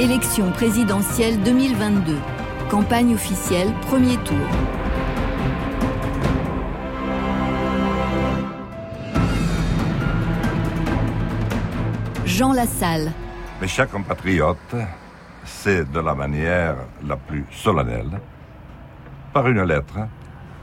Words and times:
Élection 0.00 0.52
présidentielle 0.52 1.42
2022. 1.42 2.16
Campagne 2.70 3.14
officielle, 3.14 3.72
premier 3.88 4.16
tour. 4.18 4.36
Jean 12.24 12.52
Lassalle. 12.52 13.10
Mes 13.60 13.66
chers 13.66 13.90
compatriotes, 13.90 14.76
c'est 15.44 15.90
de 15.90 15.98
la 15.98 16.14
manière 16.14 16.76
la 17.04 17.16
plus 17.16 17.44
solennelle, 17.50 18.20
par 19.32 19.48
une 19.48 19.64
lettre, 19.64 19.98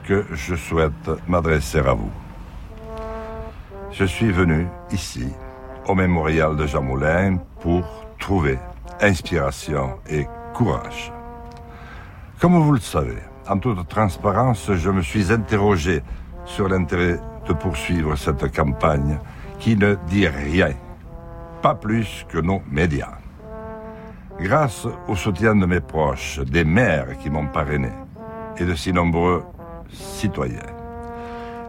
que 0.05 0.25
je 0.31 0.55
souhaite 0.55 1.11
m'adresser 1.27 1.79
à 1.79 1.93
vous. 1.93 2.11
Je 3.91 4.05
suis 4.05 4.31
venu 4.31 4.65
ici, 4.93 5.27
au 5.89 5.93
mémorial 5.93 6.55
de 6.55 6.65
Jean 6.65 6.83
Moulin, 6.83 7.35
pour 7.59 7.83
trouver 8.17 8.57
inspiration 9.01 9.99
et 10.09 10.27
courage. 10.53 11.11
Comme 12.39 12.59
vous 12.59 12.73
le 12.73 12.79
savez, 12.79 13.17
en 13.47 13.57
toute 13.59 13.87
transparence, 13.87 14.71
je 14.73 14.89
me 14.89 15.01
suis 15.01 15.31
interrogé 15.31 16.01
sur 16.45 16.67
l'intérêt 16.67 17.19
de 17.47 17.53
poursuivre 17.53 18.15
cette 18.15 18.53
campagne 18.55 19.19
qui 19.59 19.75
ne 19.75 19.95
dit 20.07 20.27
rien, 20.27 20.73
pas 21.61 21.75
plus 21.75 22.25
que 22.29 22.39
nos 22.39 22.61
médias. 22.69 23.17
Grâce 24.39 24.87
au 25.07 25.15
soutien 25.15 25.55
de 25.55 25.65
mes 25.65 25.79
proches, 25.79 26.39
des 26.39 26.65
maires 26.65 27.17
qui 27.19 27.29
m'ont 27.29 27.47
parrainé 27.47 27.91
et 28.57 28.65
de 28.65 28.75
si 28.75 28.91
nombreux 28.91 29.43
citoyens, 29.89 30.73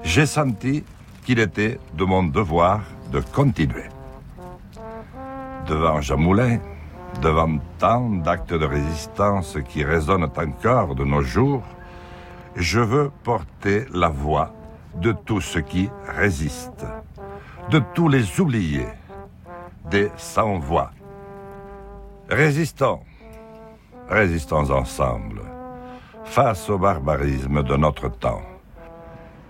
j'ai 0.03 0.27
senti 0.27 0.85
qu'il 1.25 1.39
était 1.39 1.79
de 1.95 2.05
mon 2.05 2.25
devoir 2.25 2.81
de 3.13 3.21
continuer. 3.21 3.89
Devant 5.69 6.01
Jean 6.01 6.17
Moulin, 6.17 6.59
devant 7.21 7.59
tant 7.79 8.09
d'actes 8.11 8.55
de 8.55 8.65
résistance 8.65 9.59
qui 9.69 9.85
résonnent 9.85 10.31
encore 10.37 10.95
de 10.95 11.05
nos 11.05 11.23
jours, 11.23 11.63
je 12.57 12.81
veux 12.81 13.11
porter 13.23 13.85
la 13.93 14.09
voix 14.09 14.53
de 14.95 15.13
tous 15.13 15.41
ceux 15.41 15.61
qui 15.61 15.91
résistent, 16.07 16.87
de 17.71 17.81
tous 17.95 18.09
les 18.09 18.41
oubliés, 18.41 18.89
des 19.91 20.11
sans-voix. 20.17 20.91
Résistons, 22.29 23.01
résistons 24.09 24.71
ensemble, 24.71 25.43
face 26.25 26.69
au 26.71 26.79
barbarisme 26.79 27.63
de 27.63 27.77
notre 27.77 28.09
temps. 28.09 28.43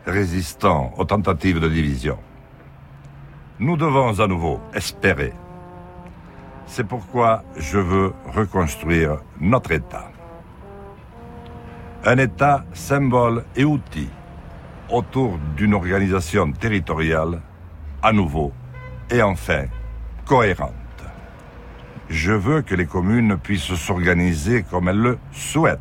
Résistons 0.06 0.90
aux 0.96 1.04
tentatives 1.04 1.60
de 1.60 1.68
division. 1.68 2.18
Nous 3.58 3.76
devons 3.76 4.20
à 4.20 4.26
nouveau 4.26 4.60
espérer 4.74 5.32
c'est 6.66 6.86
pourquoi 6.86 7.44
je 7.56 7.78
veux 7.78 8.12
reconstruire 8.26 9.18
notre 9.40 9.72
État. 9.72 10.10
Un 12.04 12.18
État 12.18 12.64
symbole 12.72 13.44
et 13.56 13.64
outil 13.64 14.08
autour 14.90 15.38
d'une 15.56 15.74
organisation 15.74 16.52
territoriale 16.52 17.40
à 18.02 18.12
nouveau 18.12 18.52
et 19.10 19.22
enfin 19.22 19.64
cohérente. 20.24 20.72
Je 22.08 22.32
veux 22.32 22.62
que 22.62 22.74
les 22.74 22.86
communes 22.86 23.36
puissent 23.36 23.74
s'organiser 23.74 24.62
comme 24.62 24.88
elles 24.88 24.98
le 24.98 25.18
souhaitent. 25.32 25.80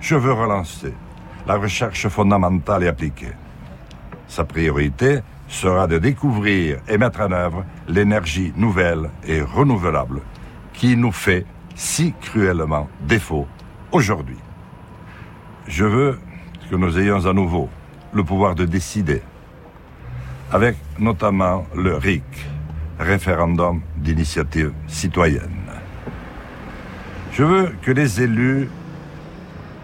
Je 0.00 0.14
veux 0.14 0.32
relancer 0.32 0.92
la 1.46 1.56
recherche 1.56 2.08
fondamentale 2.08 2.84
et 2.84 2.88
appliquée. 2.88 3.32
Sa 4.28 4.44
priorité 4.44 5.20
sera 5.52 5.86
de 5.86 5.98
découvrir 5.98 6.78
et 6.88 6.98
mettre 6.98 7.20
en 7.20 7.30
œuvre 7.30 7.64
l'énergie 7.86 8.52
nouvelle 8.56 9.10
et 9.26 9.42
renouvelable 9.42 10.22
qui 10.72 10.96
nous 10.96 11.12
fait 11.12 11.44
si 11.74 12.14
cruellement 12.20 12.88
défaut 13.02 13.46
aujourd'hui. 13.92 14.38
Je 15.68 15.84
veux 15.84 16.18
que 16.70 16.76
nous 16.76 16.98
ayons 16.98 17.26
à 17.26 17.32
nouveau 17.32 17.68
le 18.14 18.24
pouvoir 18.24 18.54
de 18.54 18.64
décider, 18.64 19.22
avec 20.50 20.76
notamment 20.98 21.66
le 21.76 21.96
RIC, 21.96 22.24
référendum 22.98 23.82
d'initiative 23.96 24.72
citoyenne. 24.86 25.70
Je 27.32 27.44
veux 27.44 27.74
que 27.82 27.90
les 27.90 28.22
élus 28.22 28.68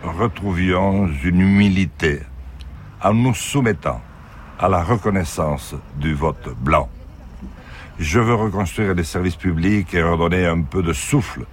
retrouvions 0.03 1.09
une 1.25 1.41
humilité 1.41 2.21
en 3.03 3.15
nous 3.15 3.35
soumettant 3.35 4.01
à 4.59 4.69
la 4.69 4.83
reconnaissance 4.83 5.75
du 5.97 6.15
vote 6.15 6.49
blanc. 6.59 6.89
Je 7.99 8.19
veux 8.19 8.35
reconstruire 8.35 8.95
les 8.95 9.05
services 9.05 9.37
publics 9.37 9.95
et 9.95 10.03
redonner 10.03 10.47
un 10.47 10.63
peu 10.63 10.83
de 10.83 10.93
souffle 10.93 11.45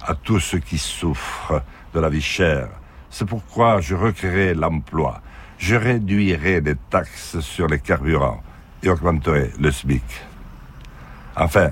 à 0.00 0.14
tous 0.14 0.40
ceux 0.40 0.58
qui 0.58 0.78
souffrent 0.78 1.62
de 1.92 2.00
la 2.00 2.08
vie 2.08 2.22
chère. 2.22 2.68
C'est 3.10 3.26
pourquoi 3.26 3.80
je 3.80 3.94
recréerai 3.94 4.54
l'emploi. 4.54 5.20
Je 5.58 5.74
réduirai 5.74 6.60
les 6.60 6.76
taxes 6.88 7.40
sur 7.40 7.66
les 7.66 7.80
carburants 7.80 8.42
et 8.82 8.88
augmenterai 8.88 9.50
le 9.58 9.70
SMIC. 9.70 10.04
Enfin, 11.36 11.70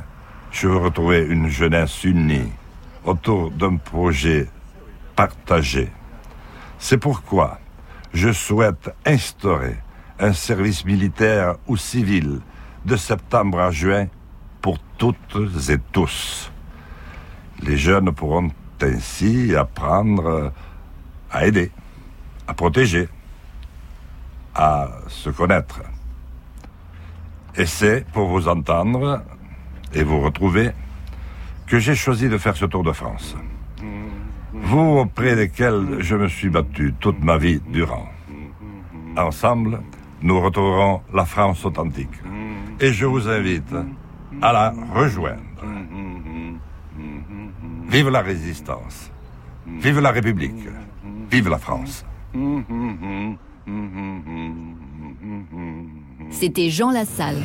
je 0.51 0.69
veux 0.69 0.79
retrouver 0.79 1.25
une 1.25 1.49
jeunesse 1.49 2.05
unie 2.05 2.53
autour 3.05 3.51
d'un 3.51 3.77
projet 3.77 4.47
partagé. 5.15 5.89
C'est 6.79 6.99
pourquoi 6.99 7.59
je 8.13 8.33
souhaite 8.33 8.95
instaurer 9.05 9.77
un 10.19 10.33
service 10.33 10.85
militaire 10.85 11.57
ou 11.67 11.77
civil 11.77 12.41
de 12.85 12.97
septembre 12.97 13.61
à 13.61 13.71
juin 13.71 14.07
pour 14.63 14.79
toutes 14.99 15.37
et 15.69 15.79
tous. 15.93 16.51
Les 17.63 17.77
jeunes 17.77 18.13
pourront 18.13 18.51
ainsi 18.83 19.55
apprendre 19.55 20.53
à 21.31 21.47
aider, 21.47 21.71
à 22.47 22.55
protéger, 22.55 23.09
à 24.55 24.89
se 25.09 25.31
connaître. 25.31 25.81
Et 27.57 27.67
c'est 27.67 28.07
pour 28.13 28.29
vous 28.29 28.49
entendre 28.49 29.23
et 29.93 30.03
vous 30.03 30.21
retrouver 30.21 30.73
que 31.67 31.79
j'ai 31.79 31.95
choisi 31.95 32.29
de 32.29 32.39
faire 32.39 32.57
ce 32.57 32.67
tour 32.67 32.83
de 32.83 32.93
France. 32.93 33.37
Vous 34.53 34.99
auprès 34.99 35.37
desquels 35.37 35.99
je 36.01 36.17
me 36.17 36.29
suis 36.29 36.49
battu 36.49 36.95
toute 37.01 37.23
ma 37.23 37.39
vie 37.39 37.61
durant. 37.69 38.09
Ensemble, 39.17 39.81
nous 40.23 40.41
retrouverons 40.41 41.03
la 41.13 41.25
France 41.25 41.65
authentique. 41.65 42.09
Et 42.81 42.93
je 42.93 43.07
vous 43.07 43.29
invite 43.29 43.75
à 44.43 44.53
la 44.53 44.75
rejoindre. 44.95 45.43
Vive 47.89 48.09
la 48.11 48.21
résistance. 48.21 49.11
Vive 49.67 50.01
la 50.01 50.11
République. 50.11 50.69
Vive 51.31 51.49
la 51.49 51.59
France. 51.59 52.05
C'était 56.31 56.71
Jean 56.71 56.91
Lassalle. 56.91 57.41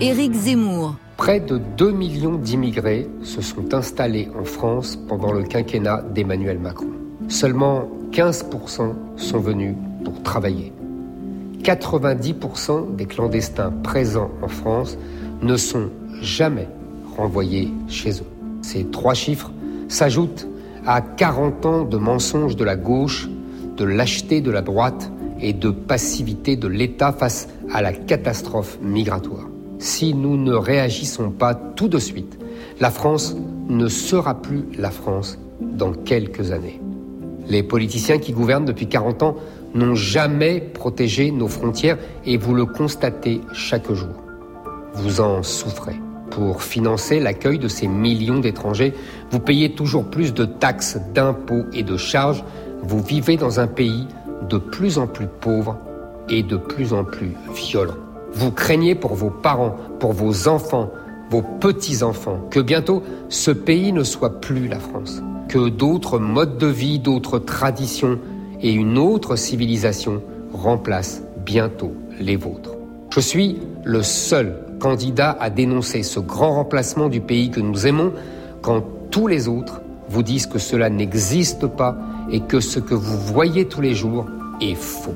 Éric 0.00 0.34
Zemmour. 0.34 0.96
Près 1.16 1.40
de 1.40 1.56
2 1.56 1.92
millions 1.92 2.36
d'immigrés 2.36 3.08
se 3.22 3.40
sont 3.40 3.72
installés 3.72 4.28
en 4.38 4.44
France 4.44 4.96
pendant 5.08 5.32
le 5.32 5.44
quinquennat 5.44 6.04
d'Emmanuel 6.14 6.58
Macron. 6.58 6.90
Seulement 7.28 7.88
15% 8.12 8.92
sont 9.16 9.38
venus 9.38 9.74
pour 10.04 10.22
travailler. 10.22 10.74
90% 11.62 12.96
des 12.96 13.06
clandestins 13.06 13.72
présents 13.82 14.30
en 14.42 14.48
France 14.48 14.98
ne 15.40 15.56
sont 15.56 15.88
jamais 16.20 16.68
renvoyés 17.16 17.72
chez 17.88 18.10
eux. 18.20 18.30
Ces 18.60 18.84
trois 18.84 19.14
chiffres 19.14 19.50
s'ajoutent 19.88 20.46
à 20.86 21.00
40 21.00 21.66
ans 21.66 21.84
de 21.84 21.96
mensonges 21.96 22.56
de 22.56 22.64
la 22.64 22.76
gauche, 22.76 23.26
de 23.78 23.84
lâcheté 23.84 24.42
de 24.42 24.50
la 24.50 24.60
droite 24.60 25.10
et 25.40 25.54
de 25.54 25.70
passivité 25.70 26.56
de 26.56 26.68
l'État 26.68 27.10
face 27.10 27.48
à 27.72 27.80
la 27.80 27.92
catastrophe 27.92 28.78
migratoire 28.82 29.48
si 29.78 30.14
nous 30.14 30.36
ne 30.36 30.54
réagissons 30.54 31.30
pas 31.30 31.54
tout 31.54 31.88
de 31.88 31.98
suite, 31.98 32.38
la 32.80 32.90
France 32.90 33.36
ne 33.68 33.88
sera 33.88 34.40
plus 34.40 34.64
la 34.78 34.90
France 34.90 35.38
dans 35.60 35.92
quelques 35.92 36.52
années. 36.52 36.80
Les 37.48 37.62
politiciens 37.62 38.18
qui 38.18 38.32
gouvernent 38.32 38.64
depuis 38.64 38.88
40 38.88 39.22
ans 39.22 39.36
n'ont 39.74 39.94
jamais 39.94 40.60
protégé 40.60 41.30
nos 41.30 41.48
frontières 41.48 41.98
et 42.24 42.36
vous 42.36 42.54
le 42.54 42.66
constatez 42.66 43.40
chaque 43.52 43.90
jour. 43.92 44.22
Vous 44.94 45.20
en 45.20 45.42
souffrez. 45.42 45.96
Pour 46.30 46.62
financer 46.62 47.20
l'accueil 47.20 47.58
de 47.58 47.68
ces 47.68 47.86
millions 47.86 48.40
d'étrangers, 48.40 48.94
vous 49.30 49.38
payez 49.38 49.72
toujours 49.72 50.04
plus 50.04 50.34
de 50.34 50.44
taxes, 50.44 50.98
d'impôts 51.14 51.64
et 51.72 51.82
de 51.82 51.96
charges. 51.96 52.44
Vous 52.82 53.00
vivez 53.00 53.36
dans 53.36 53.60
un 53.60 53.68
pays 53.68 54.06
de 54.48 54.58
plus 54.58 54.98
en 54.98 55.06
plus 55.06 55.28
pauvre 55.40 55.78
et 56.28 56.42
de 56.42 56.56
plus 56.56 56.92
en 56.92 57.04
plus 57.04 57.32
violent. 57.54 57.94
Vous 58.36 58.50
craignez 58.50 58.94
pour 58.94 59.14
vos 59.14 59.30
parents, 59.30 59.74
pour 59.98 60.12
vos 60.12 60.46
enfants, 60.46 60.90
vos 61.30 61.40
petits-enfants, 61.40 62.38
que 62.50 62.60
bientôt 62.60 63.02
ce 63.30 63.50
pays 63.50 63.92
ne 63.92 64.02
soit 64.02 64.42
plus 64.42 64.68
la 64.68 64.78
France, 64.78 65.22
que 65.48 65.70
d'autres 65.70 66.18
modes 66.18 66.58
de 66.58 66.66
vie, 66.66 66.98
d'autres 66.98 67.38
traditions 67.38 68.18
et 68.60 68.74
une 68.74 68.98
autre 68.98 69.36
civilisation 69.36 70.22
remplacent 70.52 71.22
bientôt 71.46 71.94
les 72.20 72.36
vôtres. 72.36 72.72
Je 73.08 73.20
suis 73.20 73.58
le 73.84 74.02
seul 74.02 74.54
candidat 74.80 75.34
à 75.40 75.48
dénoncer 75.48 76.02
ce 76.02 76.20
grand 76.20 76.56
remplacement 76.56 77.08
du 77.08 77.22
pays 77.22 77.50
que 77.50 77.60
nous 77.60 77.86
aimons 77.86 78.12
quand 78.60 78.84
tous 79.10 79.28
les 79.28 79.48
autres 79.48 79.80
vous 80.10 80.22
disent 80.22 80.46
que 80.46 80.58
cela 80.58 80.90
n'existe 80.90 81.66
pas 81.66 81.96
et 82.30 82.40
que 82.40 82.60
ce 82.60 82.80
que 82.80 82.94
vous 82.94 83.16
voyez 83.16 83.66
tous 83.66 83.80
les 83.80 83.94
jours 83.94 84.26
est 84.60 84.74
faux. 84.74 85.14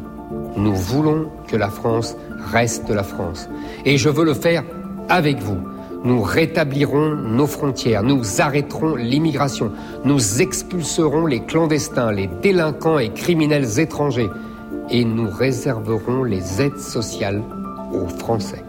Nous 0.57 0.75
voulons 0.75 1.29
que 1.49 1.57
la 1.57 1.69
France 1.69 2.17
reste 2.53 2.91
la 2.91 3.03
France. 3.03 3.49
Et 3.85 3.99
je 3.99 4.09
veux 4.09 4.25
le 4.25 4.35
faire 4.35 4.65
avec 5.09 5.39
vous. 5.39 5.59
Nous 6.03 6.23
rétablirons 6.23 7.15
nos 7.15 7.47
frontières, 7.47 8.03
nous 8.03 8.41
arrêterons 8.41 8.95
l'immigration, 8.95 9.71
nous 10.05 10.41
expulserons 10.41 11.27
les 11.27 11.41
clandestins, 11.41 12.11
les 12.11 12.29
délinquants 12.41 12.99
et 12.99 13.11
criminels 13.11 13.79
étrangers, 13.79 14.31
et 14.91 15.05
nous 15.05 15.29
réserverons 15.29 16.25
les 16.25 16.63
aides 16.63 16.79
sociales 16.79 17.43
aux 17.93 18.09
Français. 18.09 18.65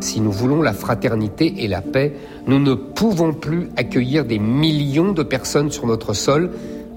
Si 0.00 0.20
nous 0.20 0.32
voulons 0.32 0.62
la 0.62 0.72
fraternité 0.72 1.54
et 1.64 1.68
la 1.68 1.80
paix, 1.80 2.12
nous 2.46 2.58
ne 2.58 2.74
pouvons 2.74 3.32
plus 3.32 3.70
accueillir 3.76 4.24
des 4.24 4.38
millions 4.38 5.12
de 5.12 5.22
personnes 5.22 5.70
sur 5.70 5.86
notre 5.86 6.12
sol 6.12 6.50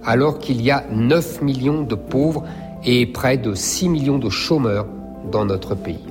alors 0.04 0.40
qu'il 0.40 0.62
y 0.62 0.72
a 0.72 0.86
9 0.92 1.42
millions 1.42 1.84
de 1.84 1.96
pauvres 1.96 2.44
et 2.84 3.06
près 3.06 3.38
de 3.38 3.54
6 3.54 3.90
millions 3.90 4.20
de 4.20 4.30
chômeurs 4.30 4.88
dans 5.32 5.46
notre 5.46 5.76
pays. 5.76 6.07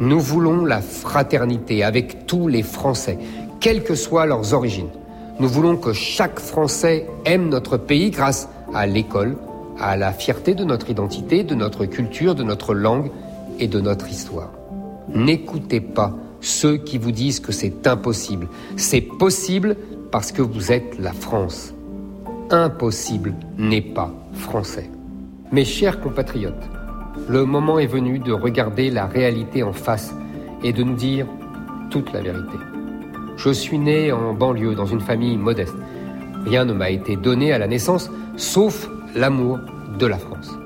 Nous 0.00 0.20
voulons 0.20 0.64
la 0.64 0.80
fraternité 0.80 1.82
avec 1.82 2.26
tous 2.26 2.46
les 2.46 2.62
Français, 2.62 3.18
quelles 3.58 3.82
que 3.82 3.96
soient 3.96 4.26
leurs 4.26 4.54
origines. 4.54 4.90
Nous 5.40 5.48
voulons 5.48 5.76
que 5.76 5.92
chaque 5.92 6.38
Français 6.38 7.06
aime 7.24 7.48
notre 7.48 7.76
pays 7.76 8.10
grâce 8.10 8.48
à 8.72 8.86
l'école, 8.86 9.36
à 9.80 9.96
la 9.96 10.12
fierté 10.12 10.54
de 10.54 10.62
notre 10.62 10.90
identité, 10.90 11.42
de 11.42 11.56
notre 11.56 11.84
culture, 11.84 12.36
de 12.36 12.44
notre 12.44 12.74
langue 12.74 13.10
et 13.58 13.66
de 13.66 13.80
notre 13.80 14.08
histoire. 14.08 14.50
N'écoutez 15.08 15.80
pas 15.80 16.14
ceux 16.40 16.76
qui 16.76 16.98
vous 16.98 17.12
disent 17.12 17.40
que 17.40 17.50
c'est 17.50 17.86
impossible. 17.88 18.46
C'est 18.76 19.00
possible 19.00 19.76
parce 20.12 20.30
que 20.30 20.42
vous 20.42 20.70
êtes 20.70 20.96
la 21.00 21.12
France. 21.12 21.74
Impossible 22.50 23.34
n'est 23.56 23.80
pas 23.80 24.12
français. 24.32 24.88
Mes 25.50 25.64
chers 25.64 26.00
compatriotes, 26.00 26.54
le 27.28 27.44
moment 27.44 27.78
est 27.78 27.86
venu 27.86 28.18
de 28.18 28.32
regarder 28.32 28.90
la 28.90 29.06
réalité 29.06 29.62
en 29.62 29.72
face 29.72 30.14
et 30.62 30.72
de 30.72 30.82
nous 30.82 30.94
dire 30.94 31.26
toute 31.90 32.12
la 32.12 32.22
vérité. 32.22 32.56
Je 33.36 33.50
suis 33.50 33.78
né 33.78 34.10
en 34.12 34.32
banlieue 34.32 34.74
dans 34.74 34.86
une 34.86 35.00
famille 35.00 35.36
modeste. 35.36 35.76
Rien 36.46 36.64
ne 36.64 36.72
m'a 36.72 36.90
été 36.90 37.16
donné 37.16 37.52
à 37.52 37.58
la 37.58 37.66
naissance 37.66 38.10
sauf 38.36 38.88
l'amour 39.14 39.58
de 39.98 40.06
la 40.06 40.16
France. 40.16 40.58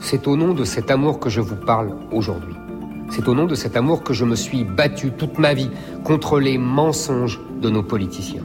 C'est 0.00 0.26
au 0.26 0.36
nom 0.36 0.54
de 0.54 0.64
cet 0.64 0.90
amour 0.90 1.20
que 1.20 1.30
je 1.30 1.40
vous 1.40 1.56
parle 1.56 1.94
aujourd'hui. 2.10 2.54
C'est 3.10 3.28
au 3.28 3.34
nom 3.34 3.44
de 3.44 3.54
cet 3.54 3.76
amour 3.76 4.02
que 4.02 4.12
je 4.12 4.24
me 4.24 4.34
suis 4.34 4.64
battu 4.64 5.12
toute 5.12 5.38
ma 5.38 5.54
vie 5.54 5.70
contre 6.02 6.40
les 6.40 6.58
mensonges 6.58 7.40
de 7.60 7.70
nos 7.70 7.82
politiciens. 7.82 8.44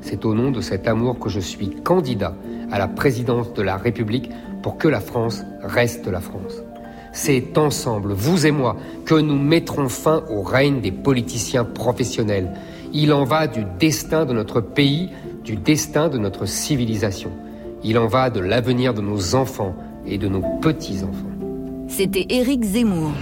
C'est 0.00 0.24
au 0.24 0.34
nom 0.34 0.50
de 0.50 0.60
cet 0.60 0.88
amour 0.88 1.18
que 1.20 1.28
je 1.28 1.40
suis 1.40 1.70
candidat 1.82 2.34
à 2.72 2.78
la 2.78 2.88
présidence 2.88 3.52
de 3.52 3.62
la 3.62 3.76
République 3.76 4.30
pour 4.62 4.78
que 4.78 4.88
la 4.88 5.00
France 5.00 5.44
reste 5.62 6.08
la 6.08 6.20
France. 6.20 6.62
C'est 7.12 7.58
ensemble, 7.58 8.12
vous 8.12 8.46
et 8.46 8.50
moi, 8.50 8.76
que 9.04 9.14
nous 9.14 9.38
mettrons 9.38 9.88
fin 9.88 10.24
au 10.30 10.42
règne 10.42 10.80
des 10.80 10.92
politiciens 10.92 11.64
professionnels. 11.64 12.52
Il 12.92 13.12
en 13.12 13.24
va 13.24 13.46
du 13.46 13.64
destin 13.78 14.24
de 14.24 14.32
notre 14.32 14.60
pays, 14.60 15.10
du 15.44 15.56
destin 15.56 16.08
de 16.08 16.18
notre 16.18 16.46
civilisation. 16.46 17.30
Il 17.82 17.98
en 17.98 18.06
va 18.06 18.30
de 18.30 18.40
l'avenir 18.40 18.94
de 18.94 19.00
nos 19.00 19.34
enfants 19.34 19.74
et 20.06 20.18
de 20.18 20.28
nos 20.28 20.42
petits-enfants. 20.60 21.26
C'était 21.88 22.26
Éric 22.28 22.64
Zemmour. 22.64 23.12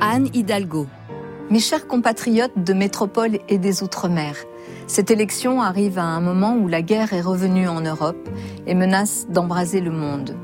Anne 0.00 0.28
Hidalgo. 0.32 0.86
Mes 1.50 1.60
chers 1.60 1.86
compatriotes 1.86 2.56
de 2.56 2.72
métropole 2.72 3.38
et 3.48 3.58
des 3.58 3.82
Outre-mer, 3.82 4.34
cette 4.88 5.10
élection 5.10 5.60
arrive 5.60 5.98
à 5.98 6.04
un 6.04 6.20
moment 6.20 6.56
où 6.56 6.66
la 6.66 6.80
guerre 6.80 7.12
est 7.12 7.20
revenue 7.20 7.68
en 7.68 7.82
Europe 7.82 8.28
et 8.66 8.74
menace 8.74 9.26
d'embraser 9.28 9.82
le 9.82 9.90
monde. 9.90 10.34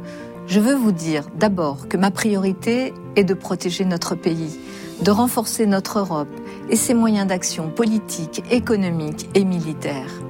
Je 0.47 0.61
veux 0.61 0.75
vous 0.75 0.93
dire 0.93 1.29
d'abord 1.35 1.89
que 1.89 1.97
ma 1.97 2.11
priorité 2.11 2.93
est 3.17 3.25
de 3.25 3.33
protéger 3.33 3.87
notre 3.87 4.15
pays, 4.15 4.59
de 5.01 5.11
renforcer 5.11 5.65
notre 5.65 5.99
Europe 5.99 6.29
et 6.69 6.77
ses 6.77 6.93
moyens 6.93 7.27
d'action 7.27 7.71
politiques, 7.71 8.45
économiques 8.51 9.31
et 9.35 9.45
militaires. 9.45 10.21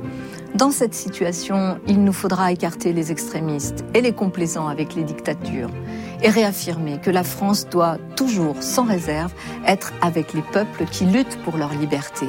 Dans 0.54 0.70
cette 0.70 0.94
situation, 0.94 1.80
il 1.88 2.04
nous 2.04 2.12
faudra 2.12 2.52
écarter 2.52 2.92
les 2.92 3.10
extrémistes 3.10 3.84
et 3.94 4.00
les 4.00 4.12
complaisants 4.12 4.68
avec 4.68 4.94
les 4.94 5.02
dictatures 5.02 5.70
et 6.22 6.28
réaffirmer 6.30 7.00
que 7.00 7.10
la 7.10 7.24
France 7.24 7.66
doit 7.68 7.98
toujours, 8.14 8.62
sans 8.62 8.84
réserve, 8.84 9.32
être 9.66 9.92
avec 10.00 10.32
les 10.32 10.42
peuples 10.42 10.84
qui 10.84 11.06
luttent 11.06 11.38
pour 11.42 11.56
leur 11.56 11.74
liberté. 11.74 12.26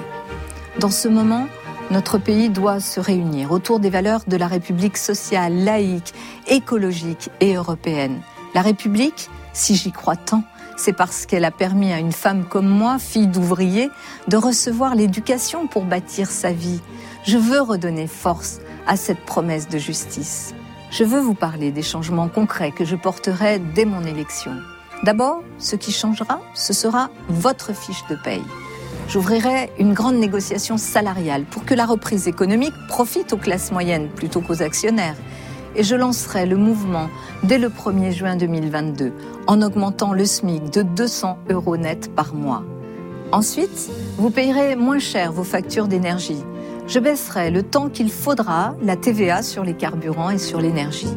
Dans 0.80 0.90
ce 0.90 1.08
moment, 1.08 1.46
notre 1.92 2.18
pays 2.18 2.50
doit 2.50 2.80
se 2.80 3.00
réunir 3.00 3.52
autour 3.52 3.80
des 3.80 3.90
valeurs 3.90 4.22
de 4.28 4.38
la 4.38 4.48
République 4.48 4.98
sociale, 4.98 5.64
laïque, 5.64 6.14
écologique 6.48 7.30
et 7.42 7.54
européenne. 7.54 8.22
La 8.54 8.62
République, 8.62 9.30
si 9.54 9.76
j'y 9.76 9.92
crois 9.92 10.16
tant, 10.16 10.44
c'est 10.78 10.94
parce 10.94 11.26
qu'elle 11.26 11.46
a 11.46 11.52
permis 11.52 11.94
à 11.94 12.00
une 12.00 12.12
femme 12.12 12.46
comme 12.46 12.68
moi, 12.68 12.98
fille 13.00 13.28
d'ouvrier, 13.28 13.90
de 14.28 14.38
recevoir 14.38 14.96
l'éducation 14.96 15.68
pour 15.68 15.86
bâtir 15.86 16.30
sa 16.30 16.52
vie. 16.52 16.82
Je 17.24 17.38
veux 17.38 17.62
redonner 17.62 18.08
force 18.08 18.60
à 18.88 18.98
cette 18.98 19.24
promesse 19.26 19.70
de 19.70 19.78
justice. 19.78 20.54
Je 20.92 21.04
veux 21.04 21.20
vous 21.20 21.34
parler 21.34 21.72
des 21.72 21.82
changements 21.82 22.30
concrets 22.30 22.72
que 22.72 22.86
je 22.86 22.96
porterai 22.96 23.60
dès 23.60 23.86
mon 23.86 24.04
élection. 24.04 24.54
D'abord, 25.04 25.44
ce 25.60 25.76
qui 25.76 25.92
changera, 25.92 26.42
ce 26.54 26.74
sera 26.74 27.10
votre 27.30 27.76
fiche 27.76 28.04
de 28.10 28.16
paye. 28.16 28.44
J'ouvrirai 29.07 29.69
une 29.80 29.94
grande 29.94 30.16
négociation 30.16 30.78
salariale 30.78 31.46
pour 31.46 31.66
que 31.66 31.74
la 31.74 31.86
reprise 31.86 32.28
économique 32.28 32.74
profite 32.88 33.34
aux 33.34 33.38
classes 33.38 33.72
moyennes 33.72 34.10
plutôt 34.10 34.42
qu'aux 34.42 34.62
actionnaires. 34.62 35.18
Et 35.75 35.84
je 35.84 35.96
lancerai 35.96 36.46
le 36.46 36.56
mouvement 36.56 37.10
dès 37.44 37.57
le 37.57 37.69
1er 37.69 38.12
juin 38.12 38.36
2022 38.36 39.13
en 39.48 39.62
augmentant 39.62 40.13
le 40.13 40.25
SMIC 40.25 40.72
de 40.72 40.81
200 40.81 41.38
euros 41.50 41.78
net 41.78 42.13
par 42.16 42.34
mois. 42.34 42.63
Ensuite, 43.31 43.90
vous 44.18 44.30
payerez 44.30 44.75
moins 44.75 45.00
cher 45.00 45.31
vos 45.31 45.44
factures 45.44 45.88
d'énergie 45.88 46.44
je 46.88 47.00
baisserai 47.00 47.50
le 47.50 47.63
temps 47.63 47.89
qu'il 47.89 48.12
faudra 48.12 48.75
la 48.82 48.96
TVA 48.96 49.41
sur 49.41 49.63
les 49.63 49.74
carburants 49.74 50.30
et 50.30 50.38
sur 50.38 50.62
l'énergie. 50.62 51.13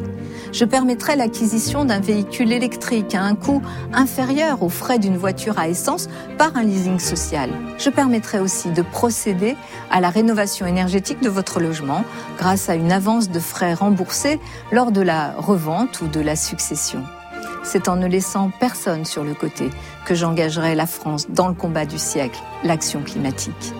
Je 0.51 0.65
permettrai 0.65 1.15
l'acquisition 1.15 1.85
d'un 1.85 1.99
véhicule 1.99 2.51
électrique 2.51 3.13
à 3.13 3.21
un 3.21 3.35
coût 3.35 3.61
inférieur 3.93 4.63
aux 4.63 4.69
frais 4.69 4.99
d'une 4.99 5.17
voiture 5.17 5.59
à 5.59 5.67
essence 5.69 6.09
par 6.37 6.55
un 6.55 6.63
leasing 6.63 6.99
social. 6.99 7.51
Je 7.77 7.89
permettrai 7.89 8.39
aussi 8.39 8.69
de 8.71 8.81
procéder 8.81 9.55
à 9.91 10.01
la 10.01 10.09
rénovation 10.09 10.65
énergétique 10.65 11.21
de 11.21 11.29
votre 11.29 11.59
logement 11.59 12.03
grâce 12.37 12.69
à 12.69 12.75
une 12.75 12.91
avance 12.91 13.29
de 13.29 13.39
frais 13.39 13.73
remboursés 13.73 14.39
lors 14.71 14.91
de 14.91 15.01
la 15.01 15.33
revente 15.37 16.01
ou 16.01 16.07
de 16.07 16.19
la 16.19 16.35
succession. 16.35 17.03
C'est 17.63 17.87
en 17.87 17.97
ne 17.97 18.07
laissant 18.07 18.51
personne 18.59 19.05
sur 19.05 19.23
le 19.23 19.33
côté 19.33 19.69
que 20.05 20.15
j'engagerai 20.15 20.75
la 20.75 20.87
France 20.87 21.29
dans 21.29 21.47
le 21.47 21.53
combat 21.53 21.85
du 21.85 21.99
siècle, 21.99 22.39
l'action 22.63 23.01
climatique. 23.03 23.73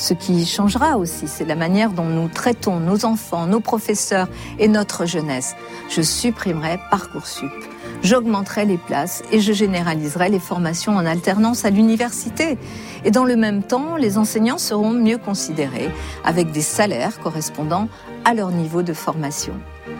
Ce 0.00 0.14
qui 0.14 0.46
changera 0.46 0.96
aussi, 0.96 1.28
c'est 1.28 1.44
la 1.44 1.54
manière 1.54 1.90
dont 1.90 2.06
nous 2.06 2.28
traitons 2.28 2.80
nos 2.80 3.04
enfants, 3.04 3.44
nos 3.46 3.60
professeurs 3.60 4.28
et 4.58 4.66
notre 4.66 5.04
jeunesse. 5.04 5.54
Je 5.90 6.00
supprimerai 6.00 6.80
Parcoursup. 6.90 7.52
J'augmenterai 8.02 8.64
les 8.64 8.78
places 8.78 9.22
et 9.30 9.40
je 9.40 9.52
généraliserai 9.52 10.30
les 10.30 10.38
formations 10.38 10.96
en 10.96 11.04
alternance 11.04 11.66
à 11.66 11.70
l'université. 11.70 12.56
Et 13.04 13.10
dans 13.10 13.26
le 13.26 13.36
même 13.36 13.62
temps, 13.62 13.96
les 13.96 14.16
enseignants 14.16 14.56
seront 14.56 14.92
mieux 14.92 15.18
considérés 15.18 15.90
avec 16.24 16.50
des 16.50 16.62
salaires 16.62 17.20
correspondant 17.20 17.86
à 18.24 18.32
leur 18.32 18.52
niveau 18.52 18.80
de 18.80 18.94
formation. 18.94 19.52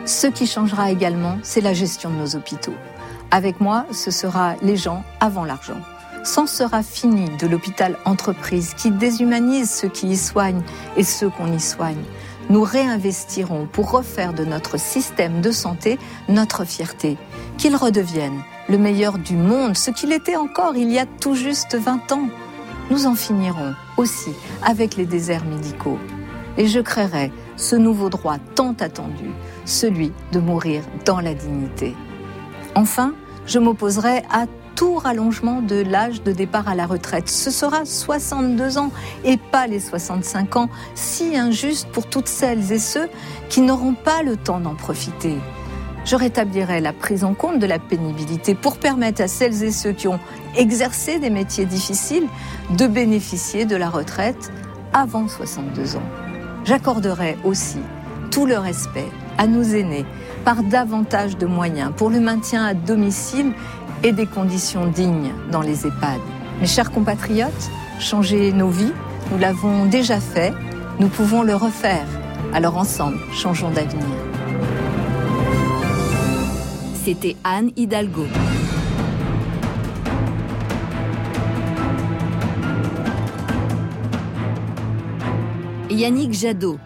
Ce 0.07 0.29
qui 0.29 0.47
changera 0.47 0.91
également, 0.91 1.37
c'est 1.43 1.61
la 1.61 1.75
gestion 1.75 2.09
de 2.09 2.17
nos 2.17 2.37
hôpitaux. 2.37 2.75
Avec 3.31 3.61
moi, 3.61 3.85
ce 3.93 4.11
sera 4.11 4.55
les 4.63 4.79
gens 4.79 5.05
avant 5.21 5.45
l'argent. 5.45 5.77
S'en 6.23 6.47
sera 6.47 6.83
fini 6.83 7.31
de 7.39 7.47
l'hôpital 7.47 7.97
entreprise 8.05 8.75
qui 8.75 8.91
déshumanise 8.91 9.71
ceux 9.71 9.89
qui 9.89 10.09
y 10.09 10.17
soignent 10.17 10.63
et 10.97 11.03
ceux 11.03 11.31
qu'on 11.31 11.51
y 11.51 11.61
soigne. 11.61 12.03
Nous 12.51 12.63
réinvestirons 12.63 13.67
pour 13.73 13.91
refaire 13.91 14.35
de 14.35 14.45
notre 14.45 14.79
système 14.79 15.41
de 15.41 15.51
santé 15.51 15.99
notre 16.29 16.65
fierté, 16.65 17.17
qu'il 17.57 17.75
redevienne 17.75 18.43
le 18.69 18.77
meilleur 18.77 19.19
du 19.19 19.35
monde, 19.35 19.77
ce 19.77 19.91
qu'il 19.91 20.13
était 20.13 20.37
encore 20.37 20.77
il 20.77 20.91
y 20.91 20.99
a 20.99 21.07
tout 21.07 21.35
juste 21.35 21.75
20 21.75 22.13
ans. 22.13 22.29
Nous 22.91 23.07
en 23.07 23.15
finirons 23.15 23.75
aussi 23.97 24.33
avec 24.63 24.97
les 24.97 25.07
déserts 25.07 25.45
médicaux. 25.45 25.99
Et 26.59 26.67
je 26.67 26.81
créerai 26.81 27.33
ce 27.57 27.77
nouveau 27.77 28.11
droit 28.11 28.37
tant 28.55 28.75
attendu, 28.81 29.31
celui 29.65 30.13
de 30.33 30.41
mourir 30.41 30.83
dans 31.07 31.21
la 31.21 31.33
dignité. 31.33 31.95
Enfin, 32.75 33.15
je 33.47 33.59
m'opposerai 33.59 34.23
à 34.31 34.47
tout 34.81 34.95
rallongement 34.95 35.61
de 35.61 35.77
l'âge 35.77 36.23
de 36.23 36.33
départ 36.33 36.67
à 36.67 36.75
la 36.75 36.87
retraite. 36.87 37.29
Ce 37.29 37.51
sera 37.51 37.85
62 37.85 38.79
ans 38.79 38.91
et 39.27 39.37
pas 39.37 39.67
les 39.67 39.79
65 39.79 40.57
ans, 40.57 40.71
si 40.95 41.37
injuste 41.37 41.87
pour 41.93 42.07
toutes 42.07 42.29
celles 42.29 42.73
et 42.73 42.79
ceux 42.79 43.11
qui 43.51 43.61
n'auront 43.61 43.93
pas 43.93 44.23
le 44.23 44.39
temps 44.39 44.59
d'en 44.59 44.75
profiter. 44.75 45.37
Je 46.07 46.17
rétablirai 46.17 46.81
la 46.81 46.95
prise 46.95 47.25
en 47.25 47.35
compte 47.35 47.59
de 47.59 47.67
la 47.67 47.79
pénibilité 47.79 48.55
pour 48.55 48.79
permettre 48.79 49.21
à 49.21 49.29
celles 49.29 49.63
et 49.65 49.71
ceux 49.71 49.93
qui 49.93 50.09
ont 50.09 50.19
exercé 50.57 51.19
des 51.19 51.29
métiers 51.29 51.67
difficiles 51.67 52.27
de 52.71 52.87
bénéficier 52.87 53.67
de 53.67 53.77
la 53.77 53.91
retraite 53.91 54.51
avant 54.95 55.29
62 55.29 55.97
ans. 55.97 56.09
J'accorderai 56.65 57.37
aussi 57.45 57.81
tout 58.31 58.47
le 58.47 58.57
respect 58.57 59.09
à 59.37 59.47
nos 59.47 59.63
aînés 59.63 60.07
par 60.45 60.63
davantage 60.63 61.37
de 61.37 61.47
moyens 61.47 61.93
pour 61.97 62.11
le 62.11 62.21
maintien 62.21 62.65
à 62.65 62.75
domicile 62.75 63.53
et 64.03 64.13
des 64.13 64.27
conditions 64.27 64.87
dignes 64.87 65.33
dans 65.51 65.61
les 65.61 65.87
EHPAD. 65.87 66.21
Mes 66.61 66.67
chers 66.67 66.91
compatriotes, 66.91 67.71
changer 67.99 68.53
nos 68.53 68.69
vies, 68.69 68.93
nous 69.31 69.39
l'avons 69.39 69.87
déjà 69.87 70.21
fait, 70.21 70.53
nous 70.99 71.09
pouvons 71.09 71.43
le 71.43 71.55
refaire. 71.55 72.07
Alors 72.53 72.77
ensemble, 72.77 73.19
changeons 73.33 73.71
d'avenir. 73.71 74.05
C'était 77.05 77.37
Anne 77.45 77.71
Hidalgo. 77.77 78.27
Yannick 85.91 86.33
Jadot. 86.33 86.79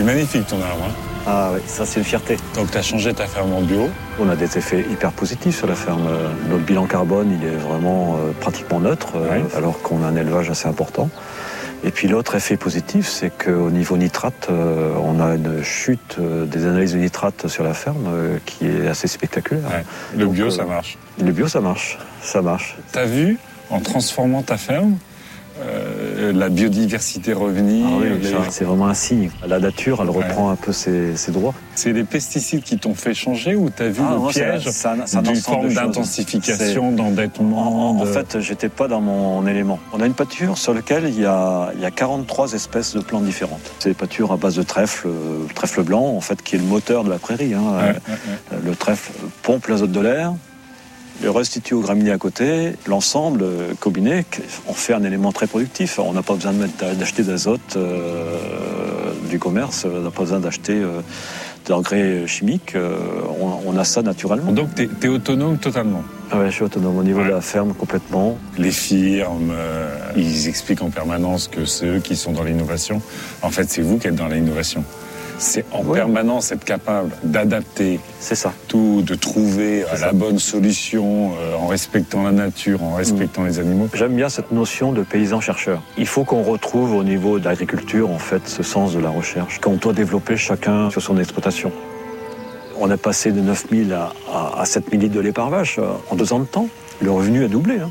Il 0.00 0.08
est 0.08 0.14
magnifique 0.14 0.46
ton 0.46 0.62
arbre. 0.62 0.84
Hein 0.88 0.92
ah 1.26 1.50
oui, 1.52 1.60
ça 1.66 1.84
c'est 1.84 2.00
une 2.00 2.06
fierté. 2.06 2.38
Donc 2.54 2.70
tu 2.70 2.78
as 2.78 2.80
changé 2.80 3.12
ta 3.12 3.26
ferme 3.26 3.52
en 3.52 3.60
bio 3.60 3.90
On 4.18 4.30
a 4.30 4.34
des 4.34 4.56
effets 4.56 4.80
hyper 4.80 5.12
positifs 5.12 5.58
sur 5.58 5.66
la 5.66 5.74
ferme. 5.74 6.08
Notre 6.48 6.64
bilan 6.64 6.86
carbone, 6.86 7.38
il 7.38 7.46
est 7.46 7.54
vraiment 7.54 8.16
euh, 8.16 8.32
pratiquement 8.40 8.80
neutre, 8.80 9.16
euh, 9.16 9.42
alors 9.54 9.82
qu'on 9.82 10.02
a 10.02 10.06
un 10.06 10.16
élevage 10.16 10.48
assez 10.48 10.66
important. 10.66 11.10
Et 11.84 11.90
puis 11.90 12.08
l'autre 12.08 12.34
effet 12.34 12.56
positif, 12.56 13.06
c'est 13.06 13.28
qu'au 13.28 13.70
niveau 13.70 13.98
nitrate, 13.98 14.48
euh, 14.48 14.94
on 15.04 15.20
a 15.20 15.34
une 15.34 15.62
chute 15.62 16.18
des 16.18 16.64
analyses 16.64 16.94
de 16.94 16.98
nitrate 16.98 17.48
sur 17.48 17.62
la 17.62 17.74
ferme 17.74 18.08
qui 18.46 18.68
est 18.68 18.88
assez 18.88 19.06
spectaculaire. 19.06 19.64
Le 20.16 20.26
bio, 20.28 20.48
ça 20.48 20.64
marche. 20.64 20.96
Le 21.22 21.30
bio, 21.30 21.46
ça 21.46 21.60
marche. 21.60 21.98
Ça 22.22 22.40
marche. 22.40 22.78
T'as 22.92 23.04
vu, 23.04 23.36
en 23.68 23.80
transformant 23.80 24.40
ta 24.40 24.56
ferme, 24.56 24.96
euh, 25.62 25.99
la 26.20 26.48
biodiversité 26.48 27.32
revenir. 27.32 27.86
Ah 27.86 28.46
c'est 28.50 28.64
vraiment 28.64 28.88
un 28.88 28.94
signe. 28.94 29.30
La 29.46 29.58
nature, 29.58 30.00
elle 30.02 30.10
reprend 30.10 30.50
un 30.50 30.56
peu 30.56 30.72
ses, 30.72 31.14
droits. 31.28 31.54
C'est 31.74 31.92
les 31.92 32.04
pesticides 32.04 32.62
qui 32.62 32.78
t'ont 32.78 32.94
fait 32.94 33.14
changer 33.14 33.54
ou 33.54 33.70
t'as 33.70 33.88
vu 33.88 34.02
ah, 34.06 34.14
le 34.14 34.28
piège 34.28 34.64
d'une 34.64 35.36
forme 35.36 35.72
d'intensification, 35.72 36.92
d'endettement 36.92 37.90
En, 37.90 38.06
fait, 38.06 38.40
j'étais 38.40 38.68
pas 38.68 38.88
dans 38.88 39.00
mon 39.00 39.46
élément. 39.46 39.78
On 39.92 40.00
a 40.00 40.06
une 40.06 40.14
pâture 40.14 40.58
sur 40.58 40.74
laquelle 40.74 41.04
il 41.08 41.20
y 41.20 41.26
a, 41.26 41.72
il 41.74 41.80
y 41.80 41.84
a 41.84 41.90
43 41.90 42.52
espèces 42.52 42.94
de 42.94 43.00
plantes 43.00 43.24
différentes. 43.24 43.72
C'est 43.78 43.90
des 43.90 43.94
pâtures 43.94 44.32
à 44.32 44.36
base 44.36 44.56
de 44.56 44.62
trèfle, 44.62 45.08
le 45.08 45.54
trèfle 45.54 45.82
blanc, 45.82 46.04
en 46.04 46.20
fait, 46.20 46.42
qui 46.42 46.56
est 46.56 46.58
le 46.58 46.64
moteur 46.64 47.04
de 47.04 47.10
la 47.10 47.18
prairie. 47.18 47.54
Hein. 47.54 47.94
le 48.64 48.74
trèfle 48.74 49.12
pompe 49.42 49.66
l'azote 49.66 49.92
de 49.92 50.00
l'air, 50.00 50.34
le 51.22 51.30
restitue 51.30 51.74
au 51.74 51.80
graminées 51.80 52.12
à 52.12 52.18
côté, 52.18 52.72
l'ensemble 52.86 53.42
euh, 53.42 53.74
combiné, 53.78 54.24
on 54.66 54.72
fait 54.72 54.94
un 54.94 55.04
élément 55.04 55.32
très 55.32 55.46
productif. 55.46 55.98
On 55.98 56.12
n'a 56.12 56.22
pas 56.22 56.34
besoin 56.34 56.52
d'acheter 56.52 57.22
d'azote 57.22 57.76
euh, 57.76 58.38
du 59.28 59.38
commerce, 59.38 59.84
on 59.84 60.00
n'a 60.00 60.10
pas 60.10 60.22
besoin 60.22 60.40
d'acheter 60.40 60.74
euh, 60.74 61.00
d'engrais 61.66 62.26
chimiques, 62.26 62.74
on, 63.66 63.76
a 63.76 63.84
ça 63.84 64.02
naturellement. 64.02 64.50
Donc 64.50 64.74
tu 64.74 64.88
es, 65.02 65.08
autonome 65.08 65.58
totalement? 65.58 66.02
Ah 66.30 66.38
ouais, 66.38 66.46
je 66.46 66.52
suis 66.52 66.64
autonome 66.64 66.96
au 66.96 67.02
niveau 67.02 67.22
de 67.22 67.28
la 67.28 67.42
ferme 67.42 67.74
complètement. 67.74 68.38
Les 68.56 68.70
firmes, 68.70 69.52
ils 70.16 70.48
expliquent 70.48 70.82
en 70.82 70.88
permanence 70.88 71.48
que 71.48 71.66
ceux 71.66 72.00
qui 72.00 72.16
sont 72.16 72.32
dans 72.32 72.44
l'innovation, 72.44 73.02
en 73.42 73.50
fait 73.50 73.68
c'est 73.68 73.82
vous 73.82 73.98
qui 73.98 74.08
êtes 74.08 74.16
dans 74.16 74.28
l'innovation 74.28 74.84
c'est 75.40 75.64
en 75.72 75.82
permanence 75.82 76.52
être 76.52 76.64
capable 76.64 77.10
d'adapter 77.24 77.98
ça. 78.20 78.52
tout, 78.68 79.02
de 79.02 79.14
trouver 79.14 79.84
la 80.00 80.12
bonne 80.12 80.38
solution 80.38 81.32
euh, 81.32 81.56
en 81.56 81.66
respectant 81.66 82.22
la 82.22 82.30
nature, 82.30 82.82
en 82.82 82.94
respectant 82.94 83.42
mm. 83.42 83.46
les 83.46 83.58
animaux. 83.58 83.88
J'aime 83.94 84.14
bien 84.14 84.28
cette 84.28 84.52
notion 84.52 84.92
de 84.92 85.02
paysan-chercheur. 85.02 85.82
Il 85.96 86.06
faut 86.06 86.24
qu'on 86.24 86.42
retrouve 86.42 86.94
au 86.94 87.02
niveau 87.02 87.38
de 87.38 87.46
l'agriculture, 87.46 88.10
en 88.10 88.18
fait, 88.18 88.46
ce 88.46 88.62
sens 88.62 88.92
de 88.92 89.00
la 89.00 89.08
recherche, 89.08 89.58
qu'on 89.60 89.76
doit 89.76 89.94
développer 89.94 90.36
chacun 90.36 90.90
sur 90.90 91.00
son 91.00 91.18
exploitation. 91.18 91.72
On 92.78 92.90
est 92.90 92.96
passé 92.96 93.32
de 93.32 93.40
9000 93.40 93.92
à, 93.94 94.12
à, 94.58 94.64
7000 94.64 95.00
litres 95.00 95.14
de 95.14 95.20
lait 95.20 95.32
par 95.32 95.50
vache 95.50 95.78
euh, 95.78 95.88
en 96.10 96.16
deux 96.16 96.32
ans 96.32 96.40
de 96.40 96.44
temps. 96.44 96.68
Le 97.00 97.10
revenu 97.10 97.44
a 97.44 97.48
doublé. 97.48 97.78
Hein. 97.78 97.90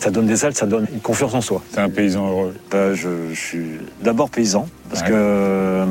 Ça 0.00 0.10
donne 0.10 0.26
des 0.26 0.44
ailes, 0.44 0.54
ça 0.54 0.66
donne 0.66 0.86
une 0.92 1.00
confiance 1.00 1.32
en 1.32 1.40
soi. 1.40 1.62
C'est 1.72 1.80
un 1.80 1.88
paysan 1.88 2.28
heureux. 2.28 2.54
Ben, 2.70 2.92
je, 2.92 3.32
suis 3.34 3.78
d'abord 4.02 4.28
paysan, 4.28 4.68
parce 4.90 5.02
que 5.02 5.86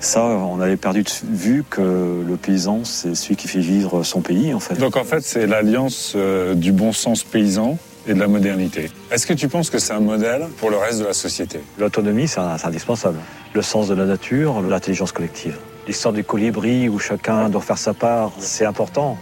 ça, 0.00 0.22
on 0.22 0.60
avait 0.60 0.76
perdu 0.76 1.02
de 1.02 1.10
vue 1.24 1.64
que 1.68 2.24
le 2.26 2.36
paysan, 2.36 2.84
c'est 2.84 3.14
celui 3.14 3.36
qui 3.36 3.48
fait 3.48 3.60
vivre 3.60 4.02
son 4.02 4.20
pays, 4.20 4.54
en 4.54 4.60
fait. 4.60 4.74
Donc 4.74 4.96
en 4.96 5.04
fait, 5.04 5.20
c'est 5.22 5.46
l'alliance 5.46 6.12
euh, 6.16 6.54
du 6.54 6.72
bon 6.72 6.92
sens 6.92 7.24
paysan 7.24 7.78
et 8.06 8.14
de 8.14 8.20
la 8.20 8.28
modernité. 8.28 8.90
Est-ce 9.10 9.26
que 9.26 9.34
tu 9.34 9.48
penses 9.48 9.70
que 9.70 9.78
c'est 9.78 9.92
un 9.92 10.00
modèle 10.00 10.46
pour 10.58 10.70
le 10.70 10.76
reste 10.76 11.00
de 11.00 11.04
la 11.04 11.12
société? 11.12 11.60
L'autonomie, 11.78 12.28
c'est 12.28 12.40
indispensable. 12.40 13.18
Le 13.52 13.62
sens 13.62 13.88
de 13.88 13.94
la 13.94 14.04
nature, 14.04 14.62
l'intelligence 14.62 15.12
collective. 15.12 15.56
L'histoire 15.86 16.14
du 16.14 16.22
colibri 16.22 16.88
où 16.88 16.98
chacun 16.98 17.48
doit 17.48 17.60
faire 17.60 17.78
sa 17.78 17.94
part, 17.94 18.32
c'est 18.38 18.66
important. 18.66 19.18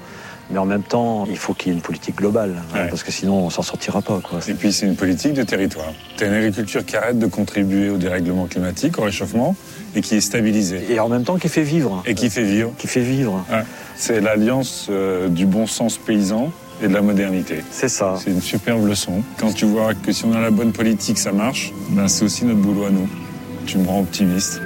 Mais 0.51 0.59
en 0.59 0.65
même 0.65 0.83
temps, 0.83 1.27
il 1.29 1.37
faut 1.37 1.55
qu'il 1.55 1.69
y 1.69 1.75
ait 1.75 1.77
une 1.77 1.83
politique 1.83 2.17
globale, 2.17 2.55
hein, 2.75 2.87
parce 2.89 3.03
que 3.03 3.11
sinon 3.11 3.47
on 3.47 3.51
s'en 3.51 3.63
sortira 3.63 4.01
pas. 4.01 4.21
Quoi. 4.23 4.39
Et 4.49 4.55
puis 4.55 4.73
c'est 4.73 4.87
une 4.87 4.97
politique 4.97 5.33
de 5.33 5.43
territoire. 5.43 5.93
Tu 6.17 6.25
as 6.25 6.29
une 6.29 6.35
agriculture 6.35 6.85
qui 6.85 6.97
arrête 6.97 7.19
de 7.19 7.27
contribuer 7.27 7.91
au 7.91 7.97
dérèglement 7.97 8.47
climatique, 8.47 8.99
au 8.99 9.03
réchauffement, 9.03 9.57
et 9.95 10.01
qui 10.01 10.15
est 10.15 10.21
stabilisée. 10.21 10.87
Et 10.91 11.01
en 11.01 11.09
même 11.09 11.25
temps 11.25 11.37
qui 11.37 11.49
fait 11.49 11.63
vivre. 11.63 12.03
Et 12.07 12.15
qui 12.15 12.31
fait 12.31 12.45
vivre. 12.45 12.73
Qui 12.79 12.87
fait 12.87 13.01
vivre. 13.01 13.45
C'est 13.97 14.21
l'alliance 14.21 14.89
euh, 14.91 15.29
du 15.29 15.47
bon 15.47 15.67
sens 15.67 15.99
paysan 15.99 16.53
et 16.83 16.89
de 16.89 16.95
la 16.95 17.03
modernité. 17.03 17.63
C'est 17.71 17.89
ça. 17.89 18.15
C'est 18.23 18.31
une 18.31 18.43
superbe 18.43 18.87
leçon. 18.87 19.23
Quand 19.39 19.53
tu 19.53 19.65
vois 19.65 19.95
que 19.95 20.13
si 20.13 20.25
on 20.27 20.33
a 20.33 20.41
la 20.41 20.51
bonne 20.51 20.73
politique, 20.73 21.19
ça 21.19 21.33
marche, 21.33 21.73
ben 21.91 22.07
c'est 22.07 22.25
aussi 22.25 22.45
notre 22.45 22.61
boulot 22.61 22.85
à 22.85 22.91
nous. 22.91 23.09
Tu 23.67 23.79
me 23.79 23.89
rends 23.89 24.01
optimiste. 24.01 24.61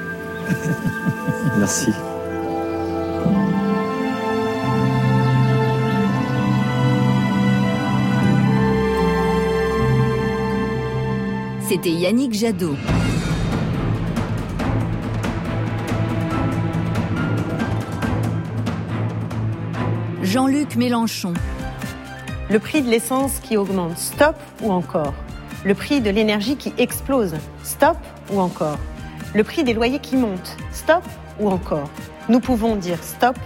Merci. 1.59 1.91
C'était 11.71 11.91
Yannick 11.91 12.35
Jadot. 12.35 12.75
Jean-Luc 20.21 20.75
Mélenchon. 20.75 21.33
Le 22.51 22.59
prix 22.59 22.83
de 22.83 22.91
l'essence 22.91 23.39
qui 23.39 23.57
augmente, 23.57 23.97
stop 23.99 24.35
ou 24.63 24.73
encore? 24.73 25.15
Le 25.65 25.77
prix 25.77 26.01
de 26.01 26.11
l'énergie 26.11 26.57
qui 26.57 26.73
explose, 26.77 27.37
stop 27.63 27.99
ou 28.33 28.41
encore? 28.41 28.79
Le 29.33 29.45
prix 29.45 29.63
des 29.63 29.73
loyers 29.73 30.01
qui 30.01 30.17
monte, 30.17 30.57
stop 30.73 31.05
ou 31.39 31.51
encore? 31.51 31.89
Nous 32.29 32.41
pouvons 32.41 32.75
dire 32.75 32.99
stop 33.01 33.39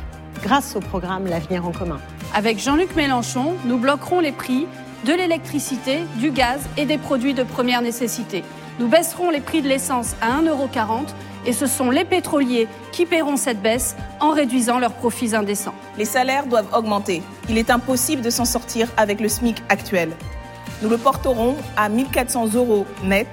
grâce 0.43 0.77
au 0.77 0.81
programme 0.81 1.27
L'avenir 1.27 1.67
en 1.67 1.73
commun. 1.73 2.01
Avec 2.33 2.59
Jean-Luc 2.59 2.97
Mélenchon, 2.97 3.53
nous 3.67 3.77
bloquerons 3.77 4.21
les 4.21 4.33
prix 4.33 4.67
de 5.05 5.13
l'électricité, 5.13 6.01
du 6.17 6.31
gaz 6.31 6.61
et 6.79 6.87
des 6.87 6.99
produits 6.99 7.35
de 7.35 7.43
première 7.43 7.83
nécessité. 7.83 8.43
Nous 8.81 8.89
baisserons 8.89 9.31
les 9.31 9.41
prix 9.41 9.61
de 9.61 9.69
l'essence 9.69 10.17
à 10.23 10.41
1,40€ 10.41 11.09
et 11.47 11.53
ce 11.53 11.67
sont 11.67 11.91
les 11.91 12.05
pétroliers 12.05 12.69
qui 12.91 13.05
paieront 13.05 13.37
cette 13.37 13.61
baisse 13.61 13.97
en 14.21 14.31
réduisant 14.31 14.79
leurs 14.79 14.95
profits 14.95 15.35
indécents. 15.35 15.75
Les 15.99 16.07
salaires 16.07 16.47
doivent 16.47 16.73
augmenter. 16.75 17.23
Il 17.51 17.59
est 17.59 17.71
impossible 17.71 18.23
de 18.23 18.31
s'en 18.31 18.47
sortir 18.47 18.89
avec 18.97 19.21
le 19.21 19.29
SMIC 19.29 19.63
actuel. 19.69 20.11
Nous 20.83 20.89
le 20.89 20.97
porterons 20.97 21.57
à 21.77 21.89
1400 21.91 22.55
euros 22.55 22.87
net 23.05 23.29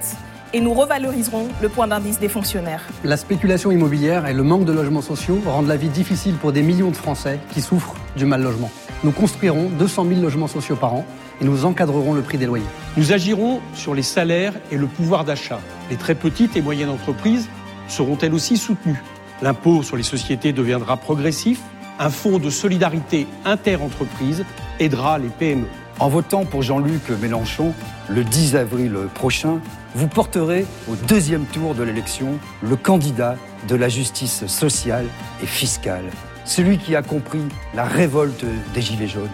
et 0.52 0.60
nous 0.60 0.74
revaloriserons 0.74 1.48
le 1.62 1.68
point 1.70 1.86
d'indice 1.86 2.20
des 2.20 2.28
fonctionnaires. 2.28 2.84
La 3.02 3.16
spéculation 3.16 3.70
immobilière 3.70 4.26
et 4.26 4.34
le 4.34 4.42
manque 4.42 4.66
de 4.66 4.72
logements 4.72 5.00
sociaux 5.00 5.40
rendent 5.46 5.68
la 5.68 5.78
vie 5.78 5.88
difficile 5.88 6.34
pour 6.34 6.52
des 6.52 6.62
millions 6.62 6.90
de 6.90 6.96
Français 6.96 7.40
qui 7.54 7.62
souffrent 7.62 7.96
du 8.14 8.26
mal 8.26 8.42
logement. 8.42 8.70
Nous 9.04 9.12
construirons 9.12 9.70
200 9.70 10.04
000 10.06 10.20
logements 10.20 10.48
sociaux 10.48 10.76
par 10.76 10.94
an 10.94 11.06
et 11.42 11.44
nous 11.44 11.64
encadrerons 11.64 12.14
le 12.14 12.22
prix 12.22 12.38
des 12.38 12.46
loyers. 12.46 12.64
Nous 12.96 13.12
agirons 13.12 13.60
sur 13.74 13.94
les 13.94 14.02
salaires 14.02 14.54
et 14.70 14.76
le 14.76 14.86
pouvoir 14.86 15.24
d'achat. 15.24 15.60
Les 15.90 15.96
très 15.96 16.14
petites 16.14 16.56
et 16.56 16.62
moyennes 16.62 16.88
entreprises 16.88 17.48
seront 17.88 18.16
elles 18.18 18.32
aussi 18.32 18.56
soutenues. 18.56 19.02
L'impôt 19.42 19.82
sur 19.82 19.96
les 19.96 20.04
sociétés 20.04 20.52
deviendra 20.52 20.96
progressif. 20.96 21.60
Un 21.98 22.10
fonds 22.10 22.38
de 22.38 22.48
solidarité 22.48 23.26
inter-entreprise 23.44 24.44
aidera 24.78 25.18
les 25.18 25.28
PME. 25.28 25.66
En 25.98 26.08
votant 26.08 26.44
pour 26.44 26.62
Jean-Luc 26.62 27.10
Mélenchon 27.20 27.74
le 28.08 28.24
10 28.24 28.56
avril 28.56 28.96
prochain, 29.14 29.58
vous 29.94 30.08
porterez 30.08 30.64
au 30.88 30.94
deuxième 30.94 31.44
tour 31.44 31.74
de 31.74 31.82
l'élection 31.82 32.38
le 32.62 32.76
candidat 32.76 33.36
de 33.68 33.74
la 33.74 33.88
justice 33.88 34.46
sociale 34.46 35.06
et 35.42 35.46
fiscale, 35.46 36.04
celui 36.44 36.78
qui 36.78 36.96
a 36.96 37.02
compris 37.02 37.42
la 37.74 37.84
révolte 37.84 38.44
des 38.74 38.80
Gilets 38.80 39.08
jaunes 39.08 39.28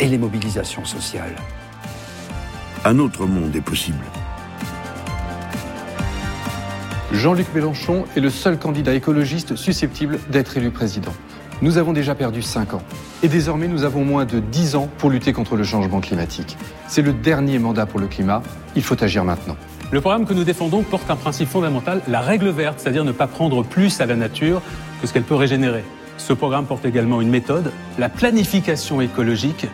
et 0.00 0.08
les 0.08 0.18
mobilisations 0.18 0.84
sociales. 0.84 1.36
Un 2.84 2.98
autre 2.98 3.26
monde 3.26 3.54
est 3.54 3.60
possible. 3.60 4.04
Jean-Luc 7.12 7.52
Mélenchon 7.54 8.06
est 8.16 8.20
le 8.20 8.30
seul 8.30 8.58
candidat 8.58 8.94
écologiste 8.94 9.56
susceptible 9.56 10.18
d'être 10.30 10.56
élu 10.56 10.70
président. 10.70 11.12
Nous 11.60 11.76
avons 11.76 11.92
déjà 11.92 12.14
perdu 12.14 12.40
5 12.40 12.72
ans. 12.74 12.82
Et 13.22 13.28
désormais, 13.28 13.68
nous 13.68 13.84
avons 13.84 14.04
moins 14.04 14.24
de 14.24 14.40
10 14.40 14.76
ans 14.76 14.88
pour 14.96 15.10
lutter 15.10 15.34
contre 15.34 15.56
le 15.56 15.64
changement 15.64 16.00
climatique. 16.00 16.56
C'est 16.88 17.02
le 17.02 17.12
dernier 17.12 17.58
mandat 17.58 17.84
pour 17.84 18.00
le 18.00 18.06
climat. 18.06 18.42
Il 18.76 18.82
faut 18.82 19.02
agir 19.04 19.24
maintenant. 19.24 19.56
Le 19.90 20.00
programme 20.00 20.24
que 20.24 20.32
nous 20.32 20.44
défendons 20.44 20.82
porte 20.82 21.10
un 21.10 21.16
principe 21.16 21.48
fondamental, 21.48 22.00
la 22.08 22.20
règle 22.20 22.48
verte, 22.48 22.78
c'est-à-dire 22.78 23.04
ne 23.04 23.12
pas 23.12 23.26
prendre 23.26 23.62
plus 23.62 24.00
à 24.00 24.06
la 24.06 24.16
nature 24.16 24.62
que 25.02 25.06
ce 25.06 25.12
qu'elle 25.12 25.24
peut 25.24 25.34
régénérer. 25.34 25.84
Ce 26.16 26.32
programme 26.32 26.64
porte 26.64 26.84
également 26.84 27.20
une 27.20 27.30
méthode, 27.30 27.72
la 27.98 28.08
planification 28.08 29.00
écologique, 29.00 29.66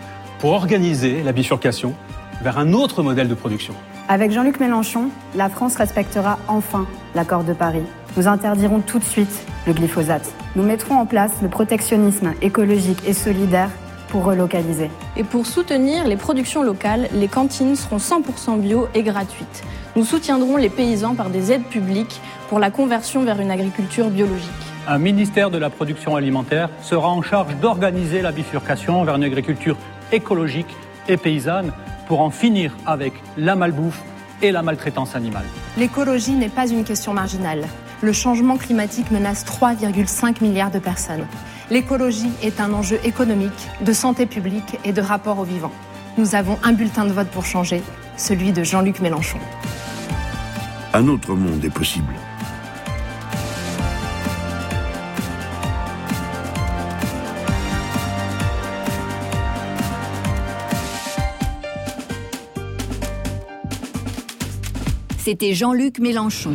pour 0.46 0.54
organiser 0.54 1.24
la 1.24 1.32
bifurcation 1.32 1.92
vers 2.40 2.56
un 2.56 2.72
autre 2.72 3.02
modèle 3.02 3.26
de 3.26 3.34
production. 3.34 3.74
Avec 4.06 4.30
Jean-Luc 4.30 4.60
Mélenchon, 4.60 5.08
la 5.34 5.48
France 5.48 5.74
respectera 5.74 6.38
enfin 6.46 6.86
l'accord 7.16 7.42
de 7.42 7.52
Paris. 7.52 7.82
Nous 8.16 8.28
interdirons 8.28 8.78
tout 8.78 9.00
de 9.00 9.04
suite 9.04 9.44
le 9.66 9.72
glyphosate. 9.72 10.32
Nous 10.54 10.62
mettrons 10.62 10.94
en 10.94 11.04
place 11.04 11.32
le 11.42 11.48
protectionnisme 11.48 12.32
écologique 12.42 13.02
et 13.08 13.12
solidaire 13.12 13.70
pour 14.06 14.22
relocaliser. 14.22 14.88
Et 15.16 15.24
pour 15.24 15.46
soutenir 15.46 16.06
les 16.06 16.16
productions 16.16 16.62
locales, 16.62 17.08
les 17.12 17.26
cantines 17.26 17.74
seront 17.74 17.96
100% 17.96 18.60
bio 18.60 18.86
et 18.94 19.02
gratuites. 19.02 19.64
Nous 19.96 20.04
soutiendrons 20.04 20.58
les 20.58 20.70
paysans 20.70 21.16
par 21.16 21.30
des 21.30 21.50
aides 21.50 21.64
publiques 21.64 22.20
pour 22.48 22.60
la 22.60 22.70
conversion 22.70 23.24
vers 23.24 23.40
une 23.40 23.50
agriculture 23.50 24.10
biologique. 24.10 24.75
Un 24.88 24.98
ministère 24.98 25.50
de 25.50 25.58
la 25.58 25.68
production 25.68 26.14
alimentaire 26.14 26.68
sera 26.80 27.08
en 27.08 27.20
charge 27.20 27.56
d'organiser 27.56 28.22
la 28.22 28.30
bifurcation 28.30 29.02
vers 29.02 29.16
une 29.16 29.24
agriculture 29.24 29.76
écologique 30.12 30.76
et 31.08 31.16
paysanne 31.16 31.72
pour 32.06 32.20
en 32.20 32.30
finir 32.30 32.72
avec 32.86 33.12
la 33.36 33.56
malbouffe 33.56 34.00
et 34.42 34.52
la 34.52 34.62
maltraitance 34.62 35.16
animale. 35.16 35.44
L'écologie 35.76 36.34
n'est 36.34 36.48
pas 36.48 36.68
une 36.68 36.84
question 36.84 37.12
marginale. 37.12 37.66
Le 38.00 38.12
changement 38.12 38.56
climatique 38.56 39.10
menace 39.10 39.44
3,5 39.44 40.40
milliards 40.40 40.70
de 40.70 40.78
personnes. 40.78 41.26
L'écologie 41.68 42.30
est 42.44 42.60
un 42.60 42.72
enjeu 42.72 43.00
économique, 43.02 43.68
de 43.80 43.92
santé 43.92 44.24
publique 44.26 44.78
et 44.84 44.92
de 44.92 45.00
rapport 45.00 45.40
au 45.40 45.44
vivant. 45.44 45.72
Nous 46.16 46.36
avons 46.36 46.58
un 46.62 46.72
bulletin 46.72 47.06
de 47.06 47.12
vote 47.12 47.28
pour 47.28 47.44
changer, 47.44 47.82
celui 48.16 48.52
de 48.52 48.62
Jean-Luc 48.62 49.00
Mélenchon. 49.00 49.38
Un 50.94 51.08
autre 51.08 51.34
monde 51.34 51.64
est 51.64 51.74
possible. 51.74 52.14
C'était 65.26 65.54
Jean-Luc 65.54 65.98
Mélenchon. 65.98 66.52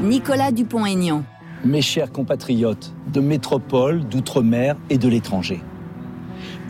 Nicolas 0.00 0.52
Dupont-Aignan. 0.52 1.24
Mes 1.64 1.82
chers 1.82 2.12
compatriotes 2.12 2.94
de 3.12 3.20
métropole, 3.20 4.04
d'outre-mer 4.04 4.76
et 4.88 4.98
de 4.98 5.08
l'étranger, 5.08 5.60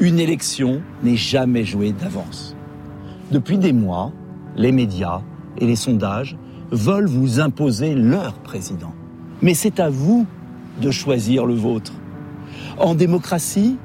une 0.00 0.18
élection 0.18 0.80
n'est 1.02 1.16
jamais 1.16 1.64
jouée 1.64 1.92
d'avance. 1.92 2.56
Depuis 3.30 3.58
des 3.58 3.74
mois, 3.74 4.10
les 4.56 4.72
médias 4.72 5.20
et 5.58 5.66
les 5.66 5.76
sondages 5.76 6.38
veulent 6.70 7.08
vous 7.08 7.40
imposer 7.40 7.94
leur 7.94 8.38
président. 8.38 8.94
Mais 9.42 9.52
c'est 9.52 9.80
à 9.80 9.90
vous 9.90 10.26
de 10.80 10.90
choisir 10.90 11.44
le 11.44 11.52
vôtre. 11.52 11.92
En 12.78 12.94
démocratie, 12.94 13.76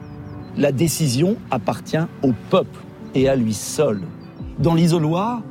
la 0.57 0.71
décision 0.71 1.35
appartient 1.51 2.05
au 2.23 2.31
peuple 2.49 2.79
et 3.13 3.29
à 3.29 3.35
lui 3.35 3.53
seul. 3.53 4.01
Dans 4.59 4.73
l'isoloir, 4.73 5.41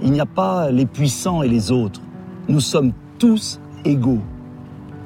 il 0.00 0.12
n'y 0.12 0.20
a 0.20 0.26
pas 0.26 0.70
les 0.70 0.86
puissants 0.86 1.42
et 1.42 1.48
les 1.48 1.70
autres. 1.72 2.00
Nous 2.48 2.60
sommes 2.60 2.92
tous 3.18 3.60
égaux. 3.84 4.20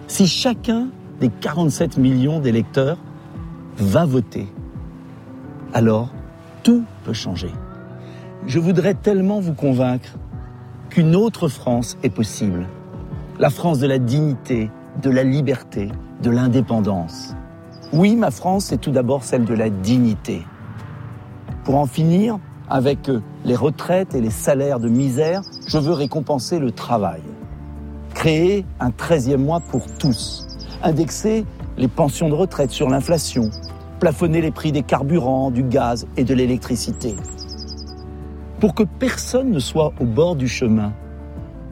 Si 0.09 0.27
chacun 0.27 0.89
des 1.21 1.29
47 1.29 1.99
millions 1.99 2.41
d'électeurs 2.41 2.99
va 3.79 4.05
voter, 4.05 4.47
alors 5.75 6.11
tout 6.63 6.85
peut 7.05 7.13
changer. 7.13 7.51
Je 8.47 8.59
voudrais 8.59 8.95
tellement 8.95 9.41
vous 9.41 9.55
convaincre 9.55 10.17
qu'une 10.91 11.17
autre 11.17 11.49
France 11.49 11.99
est 12.03 12.11
possible. 12.11 12.67
La 13.39 13.51
France 13.51 13.79
de 13.81 13.87
la 13.87 13.99
dignité, 13.99 14.71
de 15.03 15.11
la 15.11 15.25
liberté, 15.25 15.89
de 16.23 16.31
l'indépendance. 16.31 17.35
Oui, 17.97 18.15
ma 18.15 18.31
France, 18.31 18.67
c'est 18.67 18.77
tout 18.79 18.91
d'abord 18.91 19.25
celle 19.25 19.47
de 19.47 19.55
la 19.55 19.71
dignité. 19.71 20.43
Pour 21.65 21.77
en 21.77 21.87
finir 21.87 22.39
avec 22.69 23.11
les 23.47 23.57
retraites 23.57 24.15
et 24.15 24.21
les 24.21 24.29
salaires 24.29 24.81
de 24.81 24.91
misère, 24.91 25.41
je 25.67 25.79
veux 25.79 25.95
récompenser 25.95 26.59
le 26.59 26.73
travail. 26.73 27.23
Créer 28.13 28.67
un 28.81 28.91
13e 28.91 29.39
mois 29.39 29.61
pour 29.61 29.87
tous. 29.99 30.47
Indexer 30.83 31.47
les 31.79 31.89
pensions 31.89 32.29
de 32.29 32.35
retraite 32.35 32.71
sur 32.71 32.91
l'inflation. 32.91 33.49
Plafonner 33.99 34.43
les 34.43 34.51
prix 34.51 34.73
des 34.73 34.83
carburants, 34.83 35.51
du 35.51 35.63
gaz 35.63 36.07
et 36.19 36.25
de 36.25 36.35
l'électricité. 36.35 37.17
Pour 38.61 38.75
que 38.75 38.83
personne 38.83 39.51
ne 39.51 39.59
soit 39.59 39.95
au 40.01 40.05
bord 40.05 40.37
du 40.37 40.49
chemin, 40.49 40.93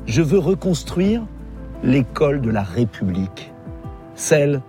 je 0.07 0.23
veux 0.23 0.39
reconstruire 0.39 1.23
l'école 1.83 2.41
de 2.41 2.49
la 2.49 2.63
République. 2.63 3.53
Celle 4.15 4.63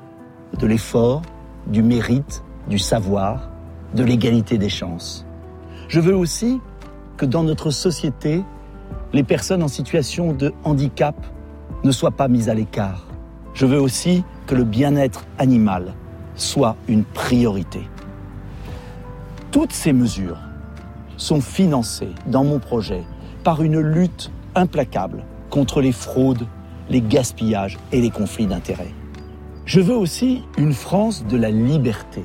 de 0.60 0.68
l'effort, 0.68 1.22
du 1.68 1.84
mérite, 1.84 2.44
du 2.70 2.80
savoir, 2.80 3.50
de 3.94 4.04
l'égalité 4.04 4.58
des 4.58 4.70
chances. 4.70 5.26
Je 5.88 6.00
veux 6.00 6.16
aussi 6.16 6.60
que 7.18 7.26
dans 7.26 7.44
notre 7.44 7.70
société, 7.70 8.44
les 9.14 9.24
personnes 9.24 9.64
en 9.64 9.68
situation 9.68 10.34
de 10.34 10.54
handicap 10.64 11.16
ne 11.84 11.92
soient 11.92 12.12
pas 12.12 12.28
mises 12.28 12.50
à 12.50 12.54
l'écart. 12.54 13.08
Je 13.54 13.66
veux 13.66 13.80
aussi 13.80 14.24
que 14.48 14.56
le 14.56 14.64
bien-être 14.64 15.26
animal 15.38 15.94
soit 16.36 16.76
une 16.88 17.04
priorité. 17.04 17.88
Toutes 19.52 19.72
ces 19.72 19.94
mesures 19.94 20.40
sont 21.16 21.40
financées 21.40 22.14
dans 22.28 22.44
mon 22.44 22.60
projet 22.60 23.04
par 23.44 23.62
une 23.64 23.80
lutte 23.80 24.32
implacable 24.56 25.24
contre 25.50 25.82
les 25.82 25.94
fraudes, 25.94 26.46
les 26.90 27.02
gaspillages 27.02 27.78
et 27.92 28.02
les 28.02 28.10
conflits 28.10 28.48
d'intérêts. 28.48 28.92
Je 29.66 29.80
veux 29.80 29.96
aussi 29.96 30.44
une 30.60 30.74
France 30.74 31.26
de 31.26 31.38
la 31.38 31.50
liberté. 31.50 32.22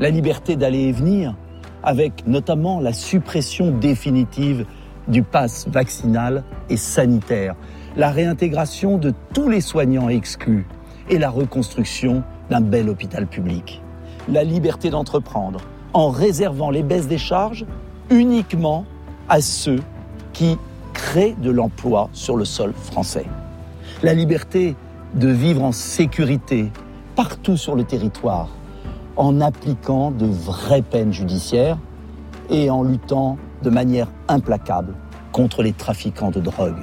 La 0.00 0.08
liberté 0.08 0.56
d'aller 0.56 0.84
et 0.84 0.92
venir, 0.92 1.36
avec 1.82 2.26
notamment 2.26 2.80
la 2.80 2.94
suppression 2.94 3.70
définitive 3.70 4.64
du 5.06 5.22
pass 5.22 5.68
vaccinal 5.68 6.44
et 6.70 6.78
sanitaire, 6.78 7.56
la 7.94 8.10
réintégration 8.10 8.96
de 8.96 9.12
tous 9.34 9.50
les 9.50 9.60
soignants 9.60 10.08
exclus 10.08 10.66
et 11.10 11.18
la 11.18 11.28
reconstruction 11.28 12.22
d'un 12.48 12.62
bel 12.62 12.88
hôpital 12.88 13.26
public. 13.26 13.82
La 14.26 14.42
liberté 14.42 14.88
d'entreprendre 14.88 15.60
en 15.92 16.08
réservant 16.08 16.70
les 16.70 16.82
baisses 16.82 17.06
des 17.06 17.18
charges 17.18 17.66
uniquement 18.08 18.86
à 19.28 19.42
ceux 19.42 19.80
qui 20.32 20.56
créent 20.94 21.36
de 21.38 21.50
l'emploi 21.50 22.08
sur 22.14 22.34
le 22.34 22.46
sol 22.46 22.72
français. 22.72 23.26
La 24.02 24.14
liberté 24.14 24.74
de 25.14 25.28
vivre 25.28 25.62
en 25.62 25.72
sécurité 25.72 26.70
partout 27.14 27.56
sur 27.56 27.74
le 27.74 27.84
territoire 27.84 28.48
en 29.16 29.40
appliquant 29.40 30.10
de 30.10 30.26
vraies 30.26 30.82
peines 30.82 31.12
judiciaires 31.12 31.78
et 32.50 32.70
en 32.70 32.82
luttant 32.82 33.38
de 33.62 33.70
manière 33.70 34.08
implacable 34.28 34.94
contre 35.32 35.62
les 35.62 35.72
trafiquants 35.72 36.30
de 36.30 36.40
drogue. 36.40 36.82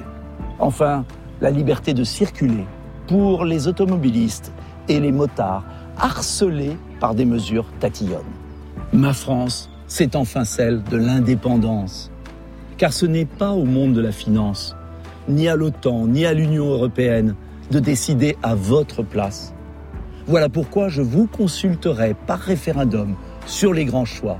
Enfin, 0.58 1.04
la 1.40 1.50
liberté 1.50 1.94
de 1.94 2.04
circuler 2.04 2.64
pour 3.06 3.44
les 3.44 3.68
automobilistes 3.68 4.52
et 4.88 5.00
les 5.00 5.12
motards 5.12 5.64
harcelés 5.96 6.76
par 7.00 7.14
des 7.14 7.24
mesures 7.24 7.66
tatillonnes. 7.80 8.22
Ma 8.92 9.12
France, 9.12 9.70
c'est 9.86 10.16
enfin 10.16 10.44
celle 10.44 10.82
de 10.84 10.96
l'indépendance. 10.96 12.10
Car 12.76 12.92
ce 12.92 13.06
n'est 13.06 13.24
pas 13.24 13.52
au 13.52 13.64
monde 13.64 13.94
de 13.94 14.00
la 14.00 14.12
finance, 14.12 14.76
ni 15.28 15.48
à 15.48 15.56
l'OTAN, 15.56 16.06
ni 16.08 16.26
à 16.26 16.32
l'Union 16.32 16.66
européenne 16.66 17.34
de 17.70 17.78
décider 17.78 18.36
à 18.42 18.54
votre 18.54 19.02
place. 19.02 19.54
Voilà 20.26 20.48
pourquoi 20.48 20.88
je 20.88 21.02
vous 21.02 21.26
consulterai 21.26 22.14
par 22.26 22.38
référendum 22.38 23.14
sur 23.46 23.72
les 23.72 23.84
grands 23.84 24.04
choix 24.04 24.38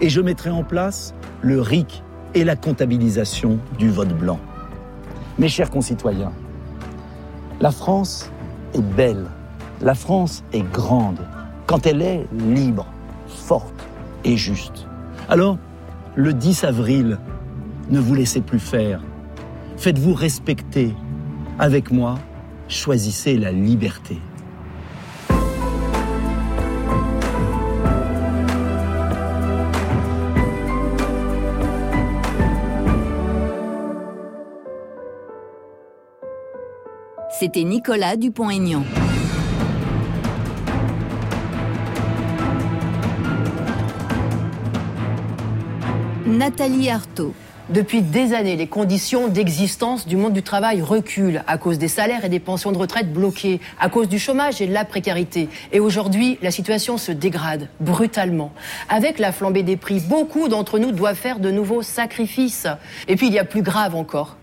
et 0.00 0.08
je 0.08 0.20
mettrai 0.20 0.50
en 0.50 0.62
place 0.62 1.14
le 1.42 1.60
RIC 1.60 2.02
et 2.34 2.44
la 2.44 2.56
comptabilisation 2.56 3.58
du 3.78 3.90
vote 3.90 4.16
blanc. 4.16 4.38
Mes 5.38 5.48
chers 5.48 5.70
concitoyens, 5.70 6.32
la 7.60 7.70
France 7.70 8.30
est 8.74 8.82
belle 8.82 9.26
La 9.80 9.94
France 9.94 10.44
est 10.52 10.62
grande 10.72 11.26
quand 11.66 11.86
elle 11.86 12.00
est 12.00 12.26
libre, 12.32 12.86
forte 13.26 13.86
et 14.24 14.36
juste. 14.36 14.86
Alors, 15.28 15.58
le 16.14 16.32
10 16.32 16.64
avril, 16.64 17.18
ne 17.90 17.98
vous 18.00 18.14
laissez 18.14 18.40
plus 18.40 18.58
faire. 18.58 19.02
Faites-vous 19.76 20.14
respecter. 20.14 20.94
Avec 21.58 21.90
moi, 21.90 22.16
choisissez 22.68 23.36
la 23.36 23.52
liberté. 23.52 24.18
C'était 37.38 37.64
Nicolas 37.64 38.16
Dupont-Aignan. 38.16 38.82
Nathalie 46.26 46.90
Arthaud. 46.90 47.34
Depuis 47.68 48.00
des 48.00 48.32
années, 48.32 48.54
les 48.54 48.68
conditions 48.68 49.26
d'existence 49.26 50.06
du 50.06 50.16
monde 50.16 50.32
du 50.32 50.44
travail 50.44 50.82
reculent 50.82 51.42
à 51.48 51.58
cause 51.58 51.78
des 51.78 51.88
salaires 51.88 52.24
et 52.24 52.28
des 52.28 52.38
pensions 52.38 52.70
de 52.70 52.78
retraite 52.78 53.12
bloquées, 53.12 53.60
à 53.80 53.88
cause 53.88 54.08
du 54.08 54.20
chômage 54.20 54.60
et 54.62 54.68
de 54.68 54.72
la 54.72 54.84
précarité. 54.84 55.48
Et 55.72 55.80
aujourd'hui, 55.80 56.38
la 56.42 56.52
situation 56.52 56.96
se 56.96 57.10
dégrade 57.10 57.68
brutalement. 57.80 58.52
Avec 58.88 59.18
la 59.18 59.32
flambée 59.32 59.64
des 59.64 59.76
prix, 59.76 59.98
beaucoup 59.98 60.46
d'entre 60.46 60.78
nous 60.78 60.92
doivent 60.92 61.16
faire 61.16 61.40
de 61.40 61.50
nouveaux 61.50 61.82
sacrifices. 61.82 62.68
Et 63.08 63.16
puis 63.16 63.26
il 63.26 63.32
y 63.32 63.38
a 63.40 63.44
plus 63.44 63.62
grave 63.62 63.96
encore. 63.96 64.36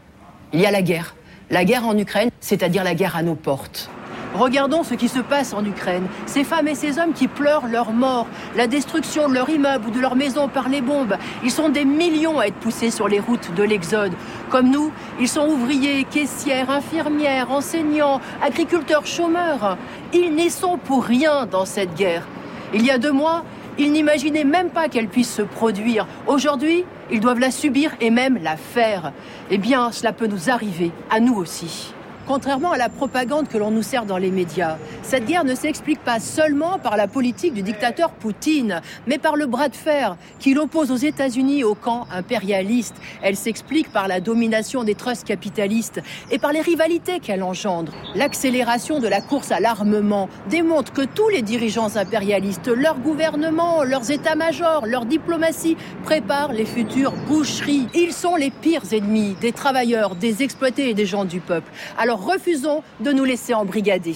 Il 0.52 0.60
y 0.60 0.66
a 0.66 0.72
la 0.72 0.82
guerre. 0.82 1.16
La 1.50 1.64
guerre 1.64 1.88
en 1.88 1.98
Ukraine, 1.98 2.30
c'est-à-dire 2.42 2.84
la 2.84 2.94
guerre 2.94 3.16
à 3.16 3.24
nos 3.24 3.36
portes. 3.36 3.90
Regardons 4.34 4.84
ce 4.84 4.96
qui 4.96 5.10
se 5.10 5.20
passe 5.20 5.54
en 5.54 5.64
Ukraine. 5.64 6.08
Ces 6.26 6.44
femmes 6.44 6.68
et 6.68 6.76
ces 6.76 6.98
hommes 6.98 7.14
qui 7.14 7.28
pleurent 7.28 7.68
leur 7.68 7.92
mort, 7.92 8.28
la 8.56 8.66
destruction 8.66 9.30
de 9.30 9.36
leur 9.36 9.50
immeuble 9.50 9.88
ou 9.88 9.92
de 9.92 10.00
leur 10.00 10.16
maison 10.16 10.48
par 10.48 10.70
les 10.70 10.82
bombes. 10.82 11.16
Ils 11.44 11.52
sont 11.52 11.70
des 11.70 11.86
millions 11.86 12.40
à 12.40 12.48
être 12.48 12.56
poussés 12.56 12.90
sur 12.90 13.08
les 13.08 13.20
routes 13.20 13.54
de 13.54 13.64
l'exode. 13.64 14.14
Comme 14.50 14.70
nous, 14.70 14.92
ils 15.20 15.28
sont 15.28 15.48
ouvriers, 15.48 16.04
caissières, 16.06 16.72
infirmières, 16.72 17.52
enseignants, 17.52 18.22
agriculteurs, 18.42 19.06
chômeurs. 19.06 19.78
Ils 20.14 20.34
n'y 20.34 20.50
sont 20.50 20.78
pour 20.78 21.04
rien 21.04 21.46
dans 21.46 21.66
cette 21.66 21.94
guerre. 21.94 22.28
Il 22.74 22.84
y 22.84 22.90
a 22.90 22.98
deux 22.98 23.12
mois, 23.12 23.44
ils 23.78 23.92
n'imaginaient 23.92 24.44
même 24.44 24.70
pas 24.70 24.90
qu'elle 24.90 25.08
puisse 25.08 25.32
se 25.32 25.44
produire. 25.44 26.08
Aujourd'hui, 26.26 26.86
ils 27.12 27.20
doivent 27.20 27.40
la 27.40 27.52
subir 27.52 27.92
et 28.02 28.10
même 28.10 28.40
la 28.42 28.58
faire. 28.58 29.12
Eh 29.52 29.60
bien, 29.60 29.92
cela 29.92 30.12
peut 30.12 30.28
nous 30.28 30.50
arriver, 30.50 30.92
à 31.12 31.20
nous 31.20 31.36
aussi. 31.36 31.94
Contrairement 32.26 32.72
à 32.72 32.78
la 32.78 32.88
propagande 32.88 33.50
que 33.50 33.58
l'on 33.58 33.70
nous 33.70 33.84
sert 33.84 34.06
dans 34.06 34.18
les 34.18 34.32
médias, 34.32 34.78
cette 35.02 35.26
guerre 35.26 35.44
ne 35.44 35.56
s'explique 35.56 36.00
pas 36.00 36.22
seulement 36.22 36.80
par 36.80 36.96
la 36.96 37.08
politique 37.08 37.54
du 37.54 37.64
dictateur 37.64 38.12
Poutine, 38.12 38.82
mais 39.08 39.18
par 39.18 39.36
le 39.36 39.46
bras 39.46 39.68
de 39.68 39.76
fer 39.76 40.16
qu'il 40.40 40.58
oppose 40.58 40.90
aux 40.90 40.96
États-Unis 40.96 41.66
au 41.66 41.76
camp 41.76 42.08
impérialiste. 42.12 42.96
Elle 43.22 43.36
s'explique 43.36 43.92
par 43.92 44.08
la 44.08 44.22
domination 44.22 44.86
des 44.86 44.96
trusts 44.96 45.26
capitalistes 45.26 46.02
et 46.32 46.40
par 46.40 46.54
les 46.54 46.62
rivalités 46.62 47.20
qu'elle 47.20 47.44
engendre. 47.44 47.92
L'accélération 48.16 49.00
de 49.00 49.08
la 49.10 49.20
course 49.20 49.52
à 49.52 49.60
l'armement 49.60 50.30
démontre 50.50 50.94
que 50.94 51.02
tous 51.02 51.28
les 51.28 51.42
dirigeants 51.42 51.98
impérialistes, 51.98 52.70
leurs 52.70 53.00
gouvernements, 53.00 53.84
leurs 53.84 54.12
états-majors, 54.12 54.86
leur 54.86 55.06
diplomatie 55.06 55.76
préparent 56.04 56.54
les 56.54 56.66
futures 56.66 57.14
boucheries. 57.28 57.88
Ils 57.94 58.14
sont 58.14 58.38
les 58.38 58.50
pires 58.50 58.94
ennemis 58.94 59.36
des 59.42 59.52
travailleurs, 59.52 60.16
des 60.16 60.42
exploités 60.42 60.90
et 60.90 60.94
des 60.94 61.06
gens 61.06 61.26
du 61.26 61.42
peuple. 61.42 61.70
Alors 61.98 62.13
refusons 62.14 62.84
de 63.00 63.12
nous 63.12 63.24
laisser 63.24 63.54
embrigader. 63.54 64.16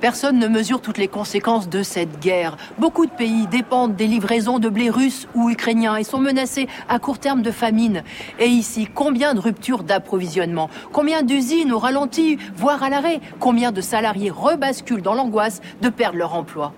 Personne 0.00 0.38
ne 0.38 0.48
mesure 0.48 0.82
toutes 0.82 0.98
les 0.98 1.08
conséquences 1.08 1.68
de 1.68 1.82
cette 1.82 2.20
guerre. 2.20 2.58
Beaucoup 2.78 3.06
de 3.06 3.10
pays 3.10 3.46
dépendent 3.46 3.96
des 3.96 4.06
livraisons 4.06 4.58
de 4.58 4.68
blé 4.68 4.90
russe 4.90 5.26
ou 5.34 5.48
ukrainien 5.48 5.96
et 5.96 6.04
sont 6.04 6.18
menacés 6.18 6.68
à 6.90 6.98
court 6.98 7.18
terme 7.18 7.40
de 7.40 7.50
famine. 7.50 8.02
Et 8.38 8.48
ici, 8.48 8.86
combien 8.92 9.32
de 9.32 9.40
ruptures 9.40 9.82
d'approvisionnement? 9.82 10.68
Combien 10.92 11.22
d'usines 11.22 11.72
au 11.72 11.78
ralenti, 11.78 12.36
voire 12.54 12.82
à 12.82 12.90
l'arrêt? 12.90 13.20
Combien 13.40 13.72
de 13.72 13.80
salariés 13.80 14.30
rebasculent 14.30 15.00
dans 15.00 15.14
l'angoisse 15.14 15.62
de 15.80 15.88
perdre 15.88 16.18
leur 16.18 16.34
emploi? 16.34 16.74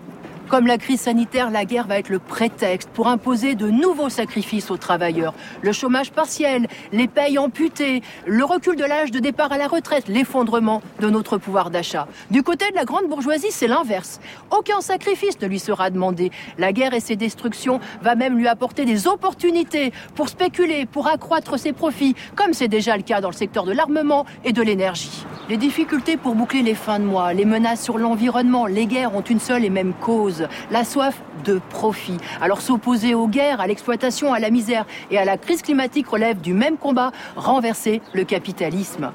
Comme 0.49 0.67
la 0.67 0.79
crise 0.79 1.01
sanitaire, 1.01 1.51
la 1.51 1.65
guerre 1.65 1.87
va 1.87 1.99
être 1.99 2.09
le 2.09 2.19
prétexte 2.19 2.89
pour 2.91 3.09
imposer 3.09 3.55
de 3.55 3.69
nouveaux 3.69 4.09
sacrifices 4.09 4.71
aux 4.71 4.77
travailleurs. 4.77 5.35
Le 5.63 5.73
chômage 5.73 6.13
partiel, 6.13 6.67
les 6.93 7.09
payes 7.09 7.39
amputées, 7.39 8.03
le 8.27 8.45
recul 8.45 8.77
de 8.77 8.85
l'âge 8.85 9.11
de 9.11 9.19
départ 9.19 9.53
à 9.53 9.59
la 9.59 9.67
retraite, 9.67 10.09
l'effondrement 10.09 10.83
de 11.01 11.11
notre 11.11 11.39
pouvoir 11.39 11.71
d'achat. 11.71 12.07
Du 12.31 12.43
côté 12.43 12.71
de 12.71 12.77
la 12.77 12.85
grande 12.85 13.09
bourgeoisie, 13.09 13.51
c'est 13.51 13.67
l'inverse. 13.67 14.21
Aucun 14.51 14.81
sacrifice 14.81 15.41
ne 15.41 15.47
lui 15.47 15.59
sera 15.59 15.91
demandé. 15.91 16.31
La 16.59 16.73
guerre 16.73 16.95
et 16.95 17.01
ses 17.01 17.17
destructions 17.17 17.81
va 18.03 18.15
même 18.15 18.39
lui 18.39 18.49
apporter 18.49 18.85
des 18.85 19.07
opportunités 19.07 19.93
pour 20.15 20.29
spéculer, 20.29 20.87
pour 20.87 21.09
accroître 21.09 21.59
ses 21.59 21.73
profits, 21.73 22.15
comme 22.35 22.53
c'est 22.53 22.69
déjà 22.69 22.97
le 22.97 23.03
cas 23.03 23.21
dans 23.21 23.31
le 23.31 23.35
secteur 23.35 23.65
de 23.65 23.73
l'armement 23.73 24.27
et 24.45 24.53
de 24.53 24.63
l'énergie. 24.63 25.25
Les 25.49 25.59
difficultés 25.59 26.17
pour 26.17 26.35
boucler 26.35 26.63
les 26.63 26.75
fins 26.75 26.99
de 26.99 27.05
mois, 27.05 27.33
les 27.33 27.45
menaces 27.45 27.81
sur 27.81 27.99
l'environnement, 27.99 28.67
les 28.67 28.87
guerres 28.87 29.15
ont 29.15 29.21
une 29.21 29.39
seule 29.39 29.65
et 29.65 29.71
même 29.71 29.93
cause 29.93 30.49
la 30.73 30.83
soif 30.83 31.23
de 31.45 31.61
profit. 31.71 32.17
Alors 32.41 32.61
s'opposer 32.61 33.15
aux 33.15 33.29
guerres, 33.29 33.61
à 33.61 33.69
l'exploitation, 33.69 34.33
à 34.33 34.41
la 34.41 34.51
misère 34.51 34.87
et 35.13 35.19
à 35.19 35.25
la 35.25 35.37
crise 35.37 35.63
climatique 35.63 36.09
relève 36.09 36.41
du 36.41 36.53
même 36.53 36.77
combat, 36.77 37.13
renverser 37.37 38.03
le 38.13 38.25
capitalisme. 38.25 39.13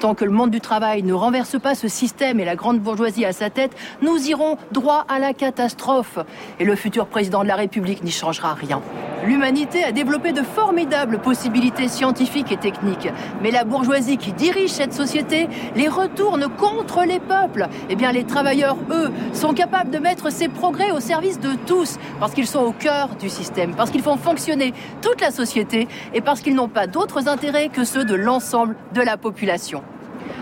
Tant 0.00 0.14
que 0.14 0.24
le 0.24 0.30
monde 0.30 0.50
du 0.50 0.62
travail 0.62 1.02
ne 1.02 1.12
renverse 1.12 1.60
pas 1.60 1.74
ce 1.74 1.88
système 1.88 2.40
et 2.40 2.46
la 2.46 2.56
grande 2.56 2.80
bourgeoisie 2.80 3.26
à 3.26 3.34
sa 3.34 3.50
tête, 3.50 3.76
nous 4.00 4.16
irons 4.28 4.56
droit 4.72 5.04
à 5.08 5.18
la 5.18 5.34
catastrophe. 5.34 6.18
Et 6.60 6.64
le 6.64 6.76
futur 6.76 7.06
président 7.08 7.42
de 7.42 7.48
la 7.48 7.56
République 7.56 8.02
n'y 8.02 8.10
changera 8.10 8.54
rien. 8.54 8.80
L'humanité 9.26 9.84
a 9.84 9.92
développé 9.92 10.32
de 10.32 10.42
formidables 10.42 11.18
possibilités 11.18 11.88
scientifiques 11.88 12.52
et 12.52 12.56
techniques. 12.56 13.08
Mais 13.42 13.50
la 13.50 13.64
bourgeoisie 13.64 14.18
qui 14.18 14.32
dirige 14.32 14.70
cette 14.70 14.92
société 14.92 15.48
les 15.74 15.88
retourne 15.88 16.48
contre 16.48 17.04
les 17.04 17.20
peuples. 17.20 17.68
Eh 17.88 17.96
bien, 17.96 18.12
les 18.12 18.24
travailleurs, 18.24 18.76
eux, 18.90 19.10
sont 19.32 19.52
capables 19.52 19.90
de 19.90 19.98
mettre 19.98 20.30
ces 20.30 20.48
progrès 20.48 20.90
au 20.90 21.00
service 21.00 21.40
de 21.40 21.54
tous, 21.66 21.98
parce 22.20 22.32
qu'ils 22.34 22.46
sont 22.46 22.60
au 22.60 22.72
cœur 22.72 23.10
du 23.20 23.28
système, 23.28 23.74
parce 23.74 23.90
qu'ils 23.90 24.02
font 24.02 24.16
fonctionner 24.16 24.72
toute 25.02 25.20
la 25.20 25.30
société 25.30 25.88
et 26.12 26.20
parce 26.20 26.40
qu'ils 26.40 26.54
n'ont 26.54 26.68
pas 26.68 26.86
d'autres 26.86 27.28
intérêts 27.28 27.68
que 27.68 27.84
ceux 27.84 28.04
de 28.04 28.14
l'ensemble 28.14 28.76
de 28.94 29.02
la 29.02 29.16
population. 29.16 29.82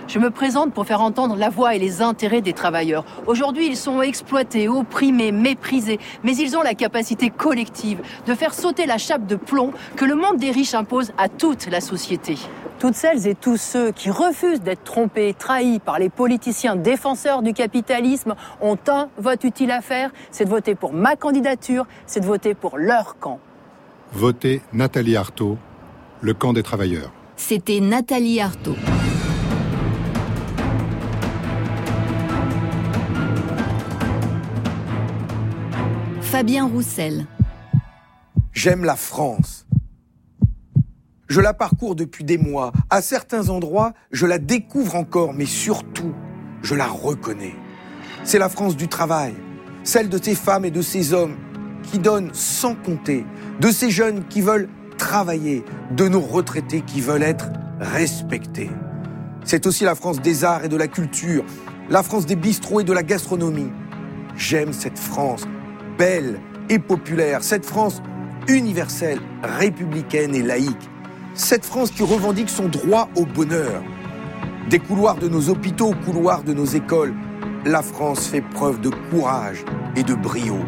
Je 0.09 0.18
me 0.18 0.31
présente 0.31 0.73
pour 0.73 0.87
faire 0.87 1.01
entendre 1.01 1.37
la 1.37 1.49
voix 1.49 1.75
et 1.75 1.79
les 1.79 2.03
intérêts 2.03 2.40
des 2.40 2.53
travailleurs. 2.53 3.05
Aujourd'hui, 3.27 3.66
ils 3.66 3.77
sont 3.77 4.03
exploités, 4.03 4.68
opprimés, 4.68 5.33
méprisés, 5.33 5.99
mais 6.23 6.37
ils 6.37 6.57
ont 6.57 6.62
la 6.62 6.75
capacité 6.75 7.31
collective 7.31 8.01
de 8.27 8.35
faire 8.35 8.55
sauter 8.55 8.87
la 8.87 8.99
chape 8.99 9.27
de 9.27 9.37
plomb 9.37 9.73
que 9.97 10.05
le 10.05 10.14
monde 10.14 10.37
des 10.37 10.51
riches 10.51 10.75
impose 10.75 11.12
à 11.18 11.29
toute 11.29 11.66
la 11.68 11.81
société. 11.81 12.37
Toutes 12.79 12.95
celles 12.95 13.29
et 13.29 13.37
tous 13.37 13.59
ceux 13.59 13.92
qui 13.92 14.11
refusent 14.11 14.61
d'être 14.61 14.83
trompés, 14.83 15.35
trahis 15.38 15.79
par 15.79 16.01
les 16.01 16.09
politiciens 16.09 16.75
défenseurs 16.75 17.42
du 17.42 17.53
capitalisme 17.53 18.35
ont 18.61 18.77
un 18.88 19.09
vote 19.18 19.45
utile 19.45 19.71
à 19.71 19.81
faire, 19.81 20.11
c'est 20.33 20.47
de 20.47 20.51
voter 20.51 20.75
pour 20.75 20.92
ma 20.92 21.14
candidature, 21.14 21.87
c'est 22.07 22.21
de 22.21 22.27
voter 22.27 22.55
pour 22.55 22.79
leur 22.79 23.18
camp. 23.21 23.38
Votez 24.12 24.62
Nathalie 24.73 25.16
Arthaud, 25.16 25.59
le 26.21 26.35
camp 26.35 26.53
des 26.53 26.64
travailleurs. 26.64 27.12
C'était 27.37 27.81
Nathalie 27.81 28.40
Arthaud. 28.40 28.77
Fabien 36.33 36.64
Roussel. 36.64 37.27
J'aime 38.55 38.87
la 38.87 38.97
France. 38.97 39.66
Je 41.29 41.42
la 41.42 41.53
parcours 41.53 41.95
depuis 41.95 42.25
des 42.25 42.38
mois. 42.38 42.73
À 42.88 43.03
certains 43.03 43.51
endroits, 43.51 43.92
je 44.12 44.25
la 44.25 44.38
découvre 44.38 44.97
encore, 44.97 45.35
mais 45.35 45.45
surtout, 45.45 46.14
je 46.62 46.75
la 46.75 46.87
reconnais. 46.87 47.55
C'est 48.25 48.38
la 48.38 48.49
France 48.49 48.79
du 48.79 48.88
travail, 48.88 49.35
celle 49.85 50.09
de 50.09 50.16
ces 50.16 50.35
femmes 50.35 50.64
et 50.64 50.71
de 50.71 50.81
ces 50.81 51.12
hommes 51.12 51.37
qui 51.83 51.99
donnent 51.99 52.33
sans 52.33 52.77
compter, 52.77 53.27
de 53.61 53.71
ces 53.71 53.90
jeunes 53.90 54.27
qui 54.27 54.40
veulent 54.40 54.71
travailler, 54.97 55.66
de 55.90 56.09
nos 56.09 56.23
retraités 56.23 56.81
qui 56.81 57.03
veulent 57.03 57.25
être 57.25 57.51
respectés. 57.79 58.71
C'est 59.45 59.66
aussi 59.66 59.85
la 59.85 59.95
France 59.95 60.23
des 60.23 60.45
arts 60.45 60.64
et 60.64 60.71
de 60.71 60.77
la 60.79 60.88
culture, 60.88 61.45
la 61.90 62.03
France 62.03 62.25
des 62.25 62.37
bistrots 62.37 62.81
et 62.81 62.85
de 62.85 62.92
la 62.95 63.03
gastronomie. 63.03 63.71
J'aime 64.35 64.73
cette 64.73 64.99
France 64.99 65.42
belle 66.02 66.40
et 66.68 66.80
populaire, 66.80 67.44
cette 67.44 67.64
France 67.64 68.02
universelle, 68.48 69.20
républicaine 69.40 70.34
et 70.34 70.42
laïque, 70.42 70.90
cette 71.32 71.64
France 71.64 71.92
qui 71.92 72.02
revendique 72.02 72.48
son 72.48 72.66
droit 72.66 73.08
au 73.14 73.24
bonheur. 73.24 73.84
Des 74.68 74.80
couloirs 74.80 75.18
de 75.18 75.28
nos 75.28 75.48
hôpitaux 75.48 75.90
aux 75.90 76.04
couloirs 76.04 76.42
de 76.42 76.54
nos 76.54 76.64
écoles, 76.64 77.14
la 77.64 77.82
France 77.82 78.26
fait 78.26 78.40
preuve 78.40 78.80
de 78.80 78.90
courage 79.12 79.64
et 79.94 80.02
de 80.02 80.14
brio. 80.14 80.58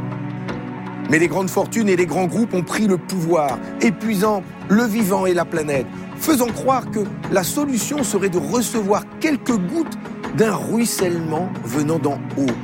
Mais 1.11 1.19
les 1.19 1.27
grandes 1.27 1.51
fortunes 1.51 1.89
et 1.89 1.97
les 1.97 2.07
grands 2.07 2.29
groupes 2.29 2.55
ont 2.55 2.63
pris 2.63 2.87
le 2.87 2.97
pouvoir, 2.97 3.59
épuisant 3.81 4.45
le 4.69 4.85
vivant 4.85 5.27
et 5.27 5.35
la 5.35 5.45
planète, 5.45 5.87
faisant 6.17 6.47
croire 6.47 6.89
que 6.93 7.01
la 7.33 7.43
solution 7.43 8.05
serait 8.05 8.29
de 8.29 8.39
recevoir 8.39 9.03
quelques 9.19 9.59
gouttes 9.59 9.99
d'un 10.37 10.55
ruissellement 10.55 11.49
venant 11.65 11.99
d'en 11.99 12.21
haut. 12.39 12.55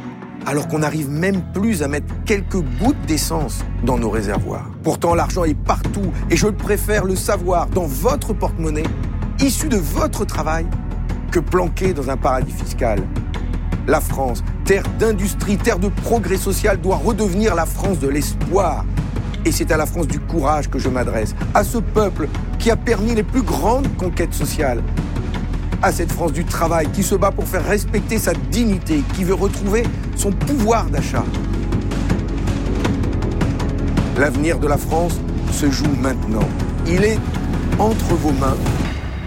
Alors 0.47 0.69
qu'on 0.69 0.81
n'arrive 0.81 1.11
même 1.11 1.43
plus 1.53 1.83
à 1.83 1.89
mettre 1.89 2.13
quelques 2.25 2.61
gouttes 2.81 3.01
d'essence 3.07 3.65
dans 3.85 3.99
nos 3.99 4.11
réservoirs. 4.11 4.71
Pourtant, 4.83 5.15
l'argent 5.15 5.45
est 5.45 5.55
partout 5.55 6.13
et 6.31 6.37
je 6.37 6.49
préfère 6.49 7.05
le 7.05 7.17
savoir 7.17 7.67
dans 7.69 7.87
votre 7.87 8.33
porte-monnaie, 8.33 8.85
issu 9.41 9.69
de 9.69 9.77
votre 9.77 10.25
travail, 10.25 10.67
que 11.31 11.41
planqué 11.41 11.93
dans 11.93 12.11
un 12.11 12.17
paradis 12.17 12.53
fiscal. 12.53 13.03
La 13.87 14.01
France, 14.01 14.43
terre 14.65 14.85
d'industrie, 14.99 15.57
terre 15.57 15.79
de 15.79 15.89
progrès 15.89 16.37
social, 16.37 16.81
doit 16.81 16.97
redevenir 16.97 17.55
la 17.55 17.67
France 17.67 17.99
de 17.99 18.09
l'espoir. 18.09 18.85
Et 19.45 19.53
c'est 19.53 19.73
à 19.73 19.77
la 19.77 19.87
France 19.87 20.07
du 20.07 20.21
courage 20.21 20.69
que 20.69 20.79
je 20.79 20.89
m'adresse, 20.89 21.35
à 21.55 21.65
ce 21.65 21.79
peuple 21.79 22.29
qui 22.59 22.71
a 22.71 22.77
permis 22.77 23.15
les 23.15 23.23
plus 23.23 23.43
grandes 23.43 23.89
conquêtes 23.97 24.35
sociales, 24.35 24.83
à 25.83 25.93
cette 25.93 26.13
France 26.13 26.33
du 26.33 26.45
travail 26.45 26.91
qui 26.93 27.03
se 27.03 27.15
bat 27.15 27.31
pour 27.31 27.49
faire 27.49 27.65
respecter 27.65 28.19
sa 28.19 28.35
dignité, 28.35 29.03
qui 29.15 29.25
veut 29.25 29.35
retrouver 29.35 29.85
son 30.17 30.33
pouvoir 30.33 30.87
d'achat. 30.91 31.25
L'avenir 34.19 34.59
de 34.59 34.67
la 34.67 34.77
France 34.77 35.19
se 35.53 35.71
joue 35.71 35.95
maintenant. 36.01 36.47
Il 36.87 37.05
est 37.05 37.19
entre 37.79 38.15
vos 38.15 38.33
mains. 38.33 38.57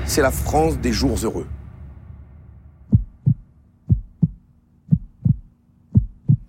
C'est 0.06 0.22
la 0.22 0.32
France 0.32 0.78
des 0.78 0.92
jours 0.92 1.18
heureux. 1.24 1.48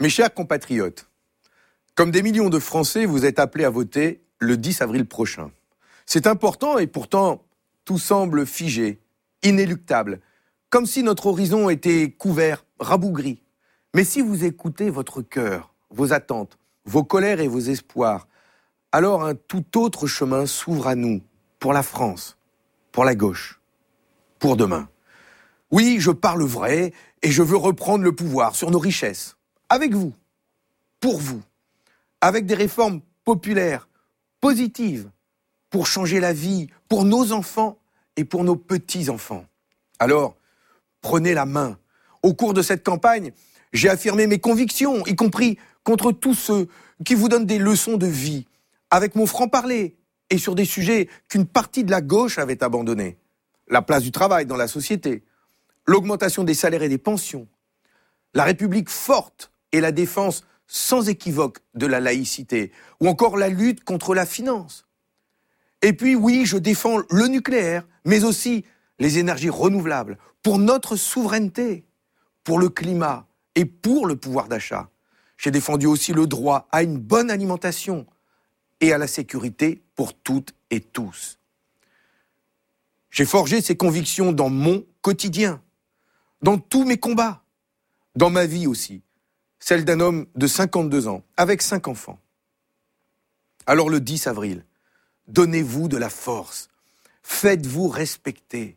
Mes 0.01 0.11
chers 0.11 0.35
compatriotes, 0.35 1.09
comme 1.95 2.11
des 2.11 2.23
millions 2.23 2.51
de 2.51 2.59
Français, 2.59 3.07
vous 3.07 3.25
êtes 3.25 3.39
appelés 3.39 3.65
à 3.65 3.71
voter 3.71 4.23
le 4.39 4.59
10 4.59 4.83
avril 4.83 5.07
prochain. 5.07 5.51
C'est 6.05 6.27
important 6.27 6.79
et 6.79 6.87
pourtant 6.87 7.43
tout 7.87 7.99
semble 7.99 8.45
figé, 8.45 9.01
inéluctable, 9.45 10.21
comme 10.71 10.87
si 10.87 11.03
notre 11.03 11.27
horizon 11.27 11.71
était 11.71 12.11
couvert, 12.11 12.65
rabougri. 12.81 13.41
Mais 13.95 14.03
si 14.05 14.21
vous 14.21 14.45
écoutez 14.45 14.91
votre 14.91 15.23
cœur, 15.23 15.73
vos 15.91 16.13
attentes, 16.13 16.59
vos 16.85 17.05
colères 17.05 17.41
et 17.41 17.47
vos 17.47 17.61
espoirs, 17.61 18.27
alors 18.91 19.25
un 19.25 19.35
tout 19.35 19.79
autre 19.79 20.07
chemin 20.07 20.47
s'ouvre 20.47 20.89
à 20.89 20.95
nous, 20.97 21.23
pour 21.61 21.73
la 21.73 21.83
France, 21.83 22.37
pour 22.91 23.05
la 23.05 23.15
gauche, 23.15 23.61
pour 24.39 24.57
demain. 24.57 24.89
Oui, 25.71 25.97
je 26.01 26.11
parle 26.11 26.43
vrai 26.43 26.93
et 27.23 27.31
je 27.31 27.43
veux 27.43 27.57
reprendre 27.57 28.05
le 28.05 28.15
pouvoir 28.15 28.55
sur 28.55 28.71
nos 28.71 28.79
richesses, 28.79 29.37
avec 29.69 29.95
vous, 29.95 30.13
pour 31.01 31.19
vous, 31.19 31.43
avec 32.21 32.47
des 32.47 32.55
réformes 32.55 33.01
populaires, 33.25 33.89
positives, 34.41 35.11
pour 35.71 35.87
changer 35.87 36.21
la 36.21 36.33
vie, 36.33 36.69
pour 36.89 37.05
nos 37.05 37.33
enfants 37.33 37.79
et 38.17 38.25
pour 38.25 38.45
nos 38.45 38.57
petits-enfants. 38.57 39.47
Alors, 39.99 40.37
prenez 41.01 41.35
la 41.35 41.47
main. 41.47 41.79
Au 42.23 42.35
cours 42.35 42.55
de 42.55 42.63
cette 42.63 42.85
campagne, 42.85 43.33
j'ai 43.73 43.89
affirmé 43.89 44.27
mes 44.27 44.39
convictions, 44.39 45.05
y 45.07 45.15
compris 45.17 45.59
contre 45.83 46.13
tous 46.13 46.35
ceux 46.35 46.69
qui 47.05 47.15
vous 47.15 47.29
donnent 47.29 47.47
des 47.47 47.59
leçons 47.59 47.97
de 47.97 48.07
vie, 48.07 48.47
avec 48.91 49.15
mon 49.15 49.27
franc-parler, 49.27 49.97
et 50.31 50.39
sur 50.39 50.55
des 50.55 50.65
sujets 50.65 51.09
qu'une 51.29 51.47
partie 51.47 51.85
de 51.85 51.91
la 51.91 52.01
gauche 52.01 52.39
avait 52.39 52.65
abandonnés. 52.65 53.19
La 53.69 53.83
place 53.83 54.03
du 54.03 54.11
travail 54.11 54.47
dans 54.47 54.57
la 54.57 54.69
société, 54.69 55.23
l'augmentation 55.87 56.45
des 56.45 56.55
salaires 56.55 56.83
et 56.83 56.89
des 56.89 56.99
pensions, 56.99 57.47
la 58.33 58.45
République 58.45 58.89
forte 58.89 59.53
et 59.73 59.81
la 59.81 59.93
défense 59.93 60.45
sans 60.67 61.09
équivoque 61.09 61.59
de 61.75 61.87
la 61.87 62.01
laïcité, 62.01 62.73
ou 63.01 63.09
encore 63.09 63.37
la 63.37 63.49
lutte 63.49 63.85
contre 63.85 64.15
la 64.15 64.27
finance. 64.27 64.87
Et 65.85 65.93
puis 65.93 66.15
oui, 66.15 66.47
je 66.47 66.57
défends 66.57 66.97
le 67.11 67.27
nucléaire, 67.27 67.87
mais 68.07 68.25
aussi 68.25 68.65
les 68.99 69.19
énergies 69.19 69.51
renouvelables, 69.51 70.17
pour 70.43 70.59
notre 70.59 70.97
souveraineté, 70.97 71.85
pour 72.43 72.59
le 72.59 72.71
climat 72.71 73.27
et 73.55 73.67
pour 73.67 74.07
le 74.07 74.17
pouvoir 74.17 74.49
d'achat. 74.49 74.89
J'ai 75.37 75.51
défendu 75.51 75.85
aussi 75.85 76.15
le 76.15 76.27
droit 76.27 76.69
à 76.73 76.83
une 76.83 76.97
bonne 76.97 77.31
alimentation 77.31 78.07
et 78.81 78.95
à 78.95 78.99
la 78.99 79.07
sécurité 79.07 79.83
pour 79.95 80.15
toutes 80.15 80.55
et 80.71 80.81
tous. 80.81 81.39
J'ai 83.11 83.27
forgé 83.27 83.61
ces 83.61 83.77
convictions 83.77 84.33
dans 84.33 84.49
mon 84.49 84.87
quotidien, 85.03 85.61
dans 86.41 86.57
tous 86.57 86.87
mes 86.87 86.97
combats, 86.97 87.45
dans 88.17 88.31
ma 88.31 88.47
vie 88.47 88.67
aussi, 88.67 89.03
celle 89.59 89.85
d'un 89.85 90.01
homme 90.01 90.25
de 90.35 90.47
52 90.47 91.09
ans, 91.09 91.23
avec 91.37 91.61
cinq 91.61 91.89
enfants. 91.89 92.19
Alors 93.67 93.91
le 93.91 94.01
10 94.01 94.29
avril, 94.29 94.65
donnez-vous 95.29 95.89
de 95.89 95.97
la 95.97 96.11
force, 96.11 96.69
faites-vous 97.23 97.89
respecter 97.89 98.77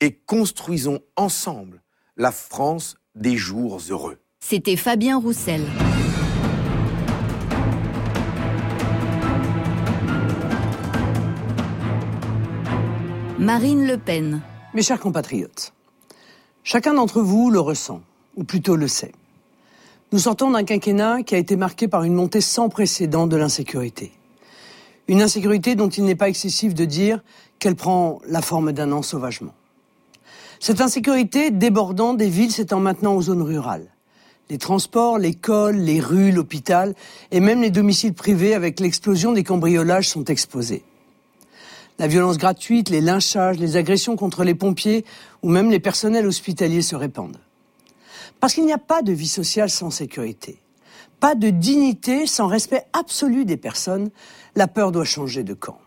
et 0.00 0.12
construisons 0.12 1.00
ensemble 1.16 1.82
la 2.16 2.32
France 2.32 2.96
des 3.14 3.36
jours 3.36 3.80
heureux. 3.88 4.18
C'était 4.40 4.76
Fabien 4.76 5.18
Roussel. 5.18 5.62
Marine 13.38 13.86
Le 13.86 13.96
Pen. 13.96 14.40
Mes 14.74 14.82
chers 14.82 15.00
compatriotes, 15.00 15.72
chacun 16.64 16.94
d'entre 16.94 17.22
vous 17.22 17.50
le 17.50 17.60
ressent, 17.60 18.02
ou 18.34 18.44
plutôt 18.44 18.76
le 18.76 18.88
sait. 18.88 19.12
Nous 20.12 20.18
sortons 20.18 20.50
d'un 20.50 20.64
quinquennat 20.64 21.22
qui 21.22 21.34
a 21.34 21.38
été 21.38 21.56
marqué 21.56 21.88
par 21.88 22.04
une 22.04 22.14
montée 22.14 22.40
sans 22.40 22.68
précédent 22.68 23.26
de 23.26 23.36
l'insécurité. 23.36 24.12
Une 25.08 25.22
insécurité 25.22 25.74
dont 25.74 25.88
il 25.88 26.04
n'est 26.04 26.16
pas 26.16 26.28
excessif 26.28 26.74
de 26.74 26.84
dire 26.84 27.22
qu'elle 27.58 27.76
prend 27.76 28.20
la 28.26 28.42
forme 28.42 28.72
d'un 28.72 28.92
ensauvagement. 28.92 29.54
Cette 30.58 30.80
insécurité 30.80 31.50
débordant 31.50 32.14
des 32.14 32.28
villes 32.28 32.50
s'étend 32.50 32.80
maintenant 32.80 33.14
aux 33.14 33.22
zones 33.22 33.42
rurales. 33.42 33.88
Les 34.48 34.58
transports, 34.58 35.18
l'école, 35.18 35.76
les 35.76 36.00
rues, 36.00 36.32
l'hôpital 36.32 36.94
et 37.30 37.40
même 37.40 37.62
les 37.62 37.70
domiciles 37.70 38.14
privés 38.14 38.54
avec 38.54 38.80
l'explosion 38.80 39.32
des 39.32 39.44
cambriolages 39.44 40.08
sont 40.08 40.24
exposés. 40.24 40.84
La 41.98 42.06
violence 42.06 42.38
gratuite, 42.38 42.90
les 42.90 43.00
lynchages, 43.00 43.58
les 43.58 43.76
agressions 43.76 44.16
contre 44.16 44.44
les 44.44 44.54
pompiers 44.54 45.04
ou 45.42 45.48
même 45.48 45.70
les 45.70 45.80
personnels 45.80 46.26
hospitaliers 46.26 46.82
se 46.82 46.94
répandent. 46.94 47.40
Parce 48.38 48.54
qu'il 48.54 48.66
n'y 48.66 48.72
a 48.72 48.78
pas 48.78 49.02
de 49.02 49.12
vie 49.12 49.28
sociale 49.28 49.70
sans 49.70 49.90
sécurité, 49.90 50.58
pas 51.20 51.34
de 51.34 51.50
dignité 51.50 52.26
sans 52.26 52.46
respect 52.46 52.84
absolu 52.92 53.44
des 53.44 53.56
personnes, 53.56 54.10
la 54.54 54.68
peur 54.68 54.92
doit 54.92 55.04
changer 55.04 55.44
de 55.44 55.54
camp. 55.54 55.78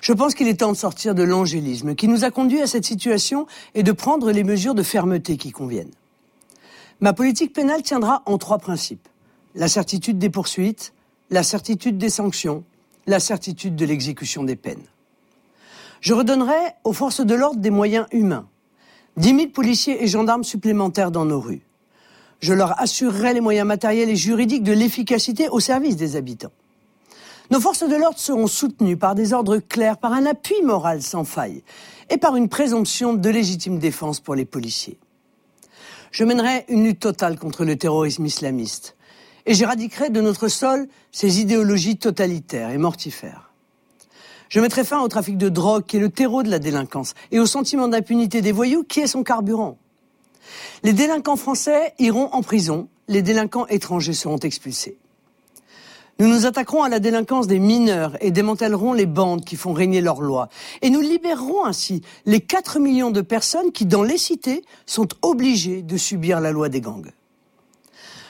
Je 0.00 0.12
pense 0.12 0.34
qu'il 0.34 0.48
est 0.48 0.60
temps 0.60 0.72
de 0.72 0.76
sortir 0.76 1.14
de 1.14 1.22
l'angélisme 1.22 1.94
qui 1.94 2.08
nous 2.08 2.24
a 2.24 2.30
conduit 2.30 2.62
à 2.62 2.66
cette 2.66 2.84
situation 2.84 3.46
et 3.74 3.82
de 3.82 3.92
prendre 3.92 4.30
les 4.30 4.44
mesures 4.44 4.74
de 4.74 4.82
fermeté 4.82 5.36
qui 5.36 5.50
conviennent. 5.50 5.90
Ma 7.00 7.12
politique 7.12 7.52
pénale 7.52 7.82
tiendra 7.82 8.22
en 8.26 8.38
trois 8.38 8.58
principes. 8.58 9.08
La 9.54 9.68
certitude 9.68 10.18
des 10.18 10.30
poursuites, 10.30 10.92
la 11.30 11.42
certitude 11.42 11.98
des 11.98 12.10
sanctions, 12.10 12.64
la 13.06 13.20
certitude 13.20 13.76
de 13.76 13.84
l'exécution 13.84 14.44
des 14.44 14.56
peines. 14.56 14.84
Je 16.00 16.14
redonnerai 16.14 16.74
aux 16.84 16.92
forces 16.92 17.24
de 17.24 17.34
l'ordre 17.34 17.60
des 17.60 17.70
moyens 17.70 18.06
humains. 18.12 18.48
10 19.16 19.28
000 19.34 19.48
policiers 19.48 20.02
et 20.02 20.06
gendarmes 20.06 20.44
supplémentaires 20.44 21.10
dans 21.10 21.24
nos 21.24 21.40
rues. 21.40 21.62
Je 22.40 22.52
leur 22.52 22.80
assurerai 22.80 23.34
les 23.34 23.40
moyens 23.40 23.66
matériels 23.66 24.08
et 24.08 24.16
juridiques 24.16 24.62
de 24.62 24.72
l'efficacité 24.72 25.48
au 25.48 25.60
service 25.60 25.96
des 25.96 26.16
habitants. 26.16 26.52
Nos 27.50 27.60
forces 27.60 27.88
de 27.88 27.96
l'ordre 27.96 28.18
seront 28.18 28.46
soutenues 28.46 28.96
par 28.96 29.14
des 29.14 29.32
ordres 29.32 29.58
clairs, 29.58 29.96
par 29.96 30.12
un 30.12 30.26
appui 30.26 30.60
moral 30.62 31.02
sans 31.02 31.24
faille 31.24 31.62
et 32.10 32.18
par 32.18 32.36
une 32.36 32.48
présomption 32.48 33.14
de 33.14 33.30
légitime 33.30 33.78
défense 33.78 34.20
pour 34.20 34.34
les 34.34 34.44
policiers. 34.44 34.98
Je 36.10 36.24
mènerai 36.24 36.64
une 36.68 36.84
lutte 36.84 37.00
totale 37.00 37.38
contre 37.38 37.64
le 37.64 37.76
terrorisme 37.76 38.26
islamiste 38.26 38.96
et 39.46 39.54
j'éradiquerai 39.54 40.10
de 40.10 40.20
notre 40.20 40.48
sol 40.48 40.88
ces 41.10 41.40
idéologies 41.40 41.96
totalitaires 41.96 42.70
et 42.70 42.78
mortifères. 42.78 43.50
Je 44.48 44.60
mettrai 44.60 44.84
fin 44.84 45.00
au 45.00 45.08
trafic 45.08 45.36
de 45.36 45.48
drogue 45.48 45.84
qui 45.84 45.96
est 45.96 46.00
le 46.00 46.10
terreau 46.10 46.42
de 46.42 46.50
la 46.50 46.58
délinquance 46.58 47.14
et 47.30 47.40
au 47.40 47.46
sentiment 47.46 47.88
d'impunité 47.88 48.40
des 48.40 48.52
voyous 48.52 48.84
qui 48.84 49.00
est 49.00 49.06
son 49.06 49.22
carburant. 49.22 49.78
Les 50.82 50.92
délinquants 50.92 51.36
français 51.36 51.94
iront 51.98 52.28
en 52.32 52.42
prison, 52.42 52.88
les 53.08 53.22
délinquants 53.22 53.66
étrangers 53.66 54.12
seront 54.12 54.38
expulsés. 54.38 54.98
Nous 56.20 56.26
nous 56.26 56.46
attaquerons 56.46 56.82
à 56.82 56.88
la 56.88 56.98
délinquance 56.98 57.46
des 57.46 57.60
mineurs 57.60 58.16
et 58.20 58.32
démantèlerons 58.32 58.92
les 58.92 59.06
bandes 59.06 59.44
qui 59.44 59.54
font 59.54 59.72
régner 59.72 60.00
leurs 60.00 60.20
lois. 60.20 60.48
Et 60.82 60.90
nous 60.90 61.00
libérerons 61.00 61.64
ainsi 61.64 62.02
les 62.26 62.40
4 62.40 62.80
millions 62.80 63.12
de 63.12 63.20
personnes 63.20 63.70
qui, 63.70 63.86
dans 63.86 64.02
les 64.02 64.18
cités, 64.18 64.64
sont 64.84 65.06
obligées 65.22 65.82
de 65.82 65.96
subir 65.96 66.40
la 66.40 66.50
loi 66.50 66.68
des 66.68 66.80
gangs. 66.80 67.12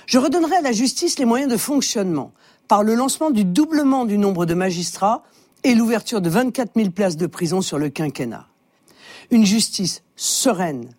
Je 0.04 0.18
redonnerai 0.18 0.56
à 0.56 0.60
la 0.60 0.72
justice 0.72 1.18
les 1.18 1.24
moyens 1.24 1.50
de 1.50 1.56
fonctionnement 1.56 2.32
par 2.66 2.82
le 2.82 2.94
lancement 2.94 3.30
du 3.30 3.46
doublement 3.46 4.04
du 4.04 4.18
nombre 4.18 4.44
de 4.44 4.52
magistrats 4.52 5.22
et 5.64 5.74
l'ouverture 5.74 6.20
de 6.20 6.28
24 6.28 6.72
000 6.76 6.90
places 6.90 7.16
de 7.16 7.26
prison 7.26 7.62
sur 7.62 7.78
le 7.78 7.88
quinquennat. 7.88 8.46
Une 9.30 9.46
justice 9.46 10.02
sereine, 10.14 10.90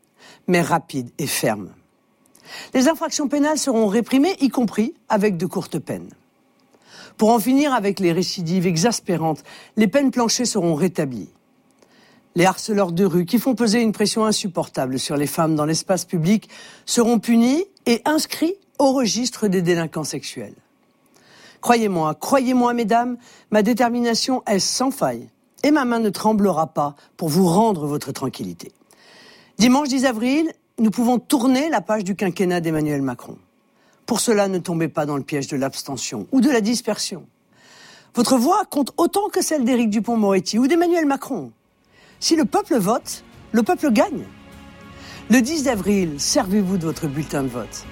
mais 0.50 0.62
rapide 0.62 1.12
et 1.20 1.28
ferme. 1.28 1.70
Les 2.74 2.90
infractions 2.90 3.30
pénales 3.30 3.60
seront 3.60 3.88
réprimées, 3.88 4.36
y 4.42 4.50
compris 4.50 4.96
avec 5.08 5.38
de 5.38 5.46
courtes 5.46 5.80
peines. 5.80 6.10
Pour 7.18 7.30
en 7.30 7.40
finir 7.40 7.74
avec 7.74 8.00
les 8.00 8.12
récidives 8.12 8.66
exaspérantes, 8.66 9.44
les 9.78 9.88
peines 9.88 10.12
planchées 10.12 10.46
seront 10.46 10.74
rétablies. 10.74 11.30
Les 12.36 12.46
harceleurs 12.46 12.92
de 12.92 13.06
rue 13.06 13.26
qui 13.26 13.40
font 13.40 13.56
peser 13.56 13.82
une 13.82 13.92
pression 13.92 14.26
insupportable 14.26 14.98
sur 15.00 15.18
les 15.18 15.28
femmes 15.28 15.56
dans 15.56 15.66
l'espace 15.66 16.06
public 16.06 16.50
seront 16.86 17.20
punis 17.20 17.66
et 17.86 18.02
inscrits 18.06 18.56
au 18.80 18.94
registre 18.94 19.48
des 19.48 19.62
délinquants 19.62 20.04
sexuels. 20.04 20.56
Croyez-moi, 21.62 22.16
croyez-moi, 22.16 22.74
mesdames, 22.74 23.18
ma 23.52 23.62
détermination 23.62 24.42
est 24.48 24.60
sans 24.60 24.92
faille 24.92 25.30
et 25.64 25.72
ma 25.72 25.86
main 25.86 26.00
ne 26.00 26.10
tremblera 26.10 26.68
pas 26.68 26.96
pour 27.18 27.30
vous 27.30 27.46
rendre 27.46 27.86
votre 27.86 28.12
tranquillité. 28.12 28.72
Dimanche 29.60 29.89
10 29.89 30.06
avril, 30.06 30.54
nous 30.78 30.89
pouvons 30.89 31.19
tourner 31.19 31.67
la 31.67 31.82
page 31.82 32.06
du 32.06 32.15
quinquennat 32.15 32.62
d'Emmanuel 32.62 33.02
Macron. 33.02 33.38
Pour 34.06 34.22
cela, 34.22 34.48
ne 34.48 34.58
tombez 34.58 34.88
pas 34.88 35.06
dans 35.06 35.17
le 35.17 35.24
piège 35.24 35.48
de 35.48 35.58
l'abstention 35.58 36.28
ou 36.32 36.39
de 36.39 36.50
la 36.50 36.62
dispersion. 36.62 37.26
Votre 38.15 38.38
voix 38.38 38.63
compte 38.63 38.93
autant 38.95 39.28
que 39.28 39.43
celle 39.43 39.65
d'Éric 39.65 39.89
Dupont-Moretti 39.89 40.60
ou 40.60 40.67
d'Emmanuel 40.67 41.06
Macron. 41.06 41.52
Si 42.22 42.38
le 42.38 42.45
peuple 42.45 42.78
vote, 42.78 43.26
le 43.52 43.62
peuple 43.62 43.91
gagne. 43.91 44.24
Le 45.30 45.41
10 45.41 45.67
avril, 45.67 46.22
servez-vous 46.22 46.78
de 46.78 46.86
votre 46.86 47.08
bulletin 47.08 47.43
de 47.43 47.50
vote 47.50 47.86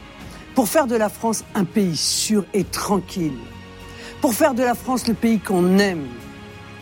pour 0.56 0.70
faire 0.70 0.88
de 0.88 0.96
la 0.96 1.10
France 1.10 1.44
un 1.54 1.66
pays 1.66 1.98
sûr 1.98 2.46
et 2.54 2.64
tranquille, 2.64 3.38
pour 4.22 4.34
faire 4.34 4.54
de 4.54 4.64
la 4.64 4.74
France 4.74 5.06
le 5.06 5.16
pays 5.16 5.40
qu'on 5.40 5.80
aime, 5.80 6.08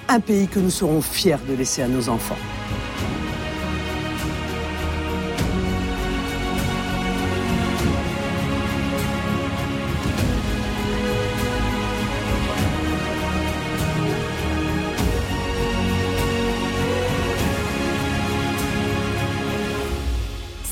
un 0.10 0.20
pays 0.20 0.48
que 0.48 0.60
nous 0.60 0.70
serons 0.70 1.02
fiers 1.02 1.38
de 1.50 1.56
laisser 1.56 1.82
à 1.82 1.88
nos 1.88 2.08
enfants. 2.08 2.38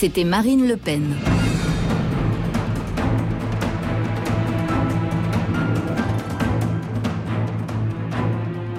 C'était 0.03 0.25
Marine 0.25 0.67
Le 0.67 0.75
Pen. 0.75 1.15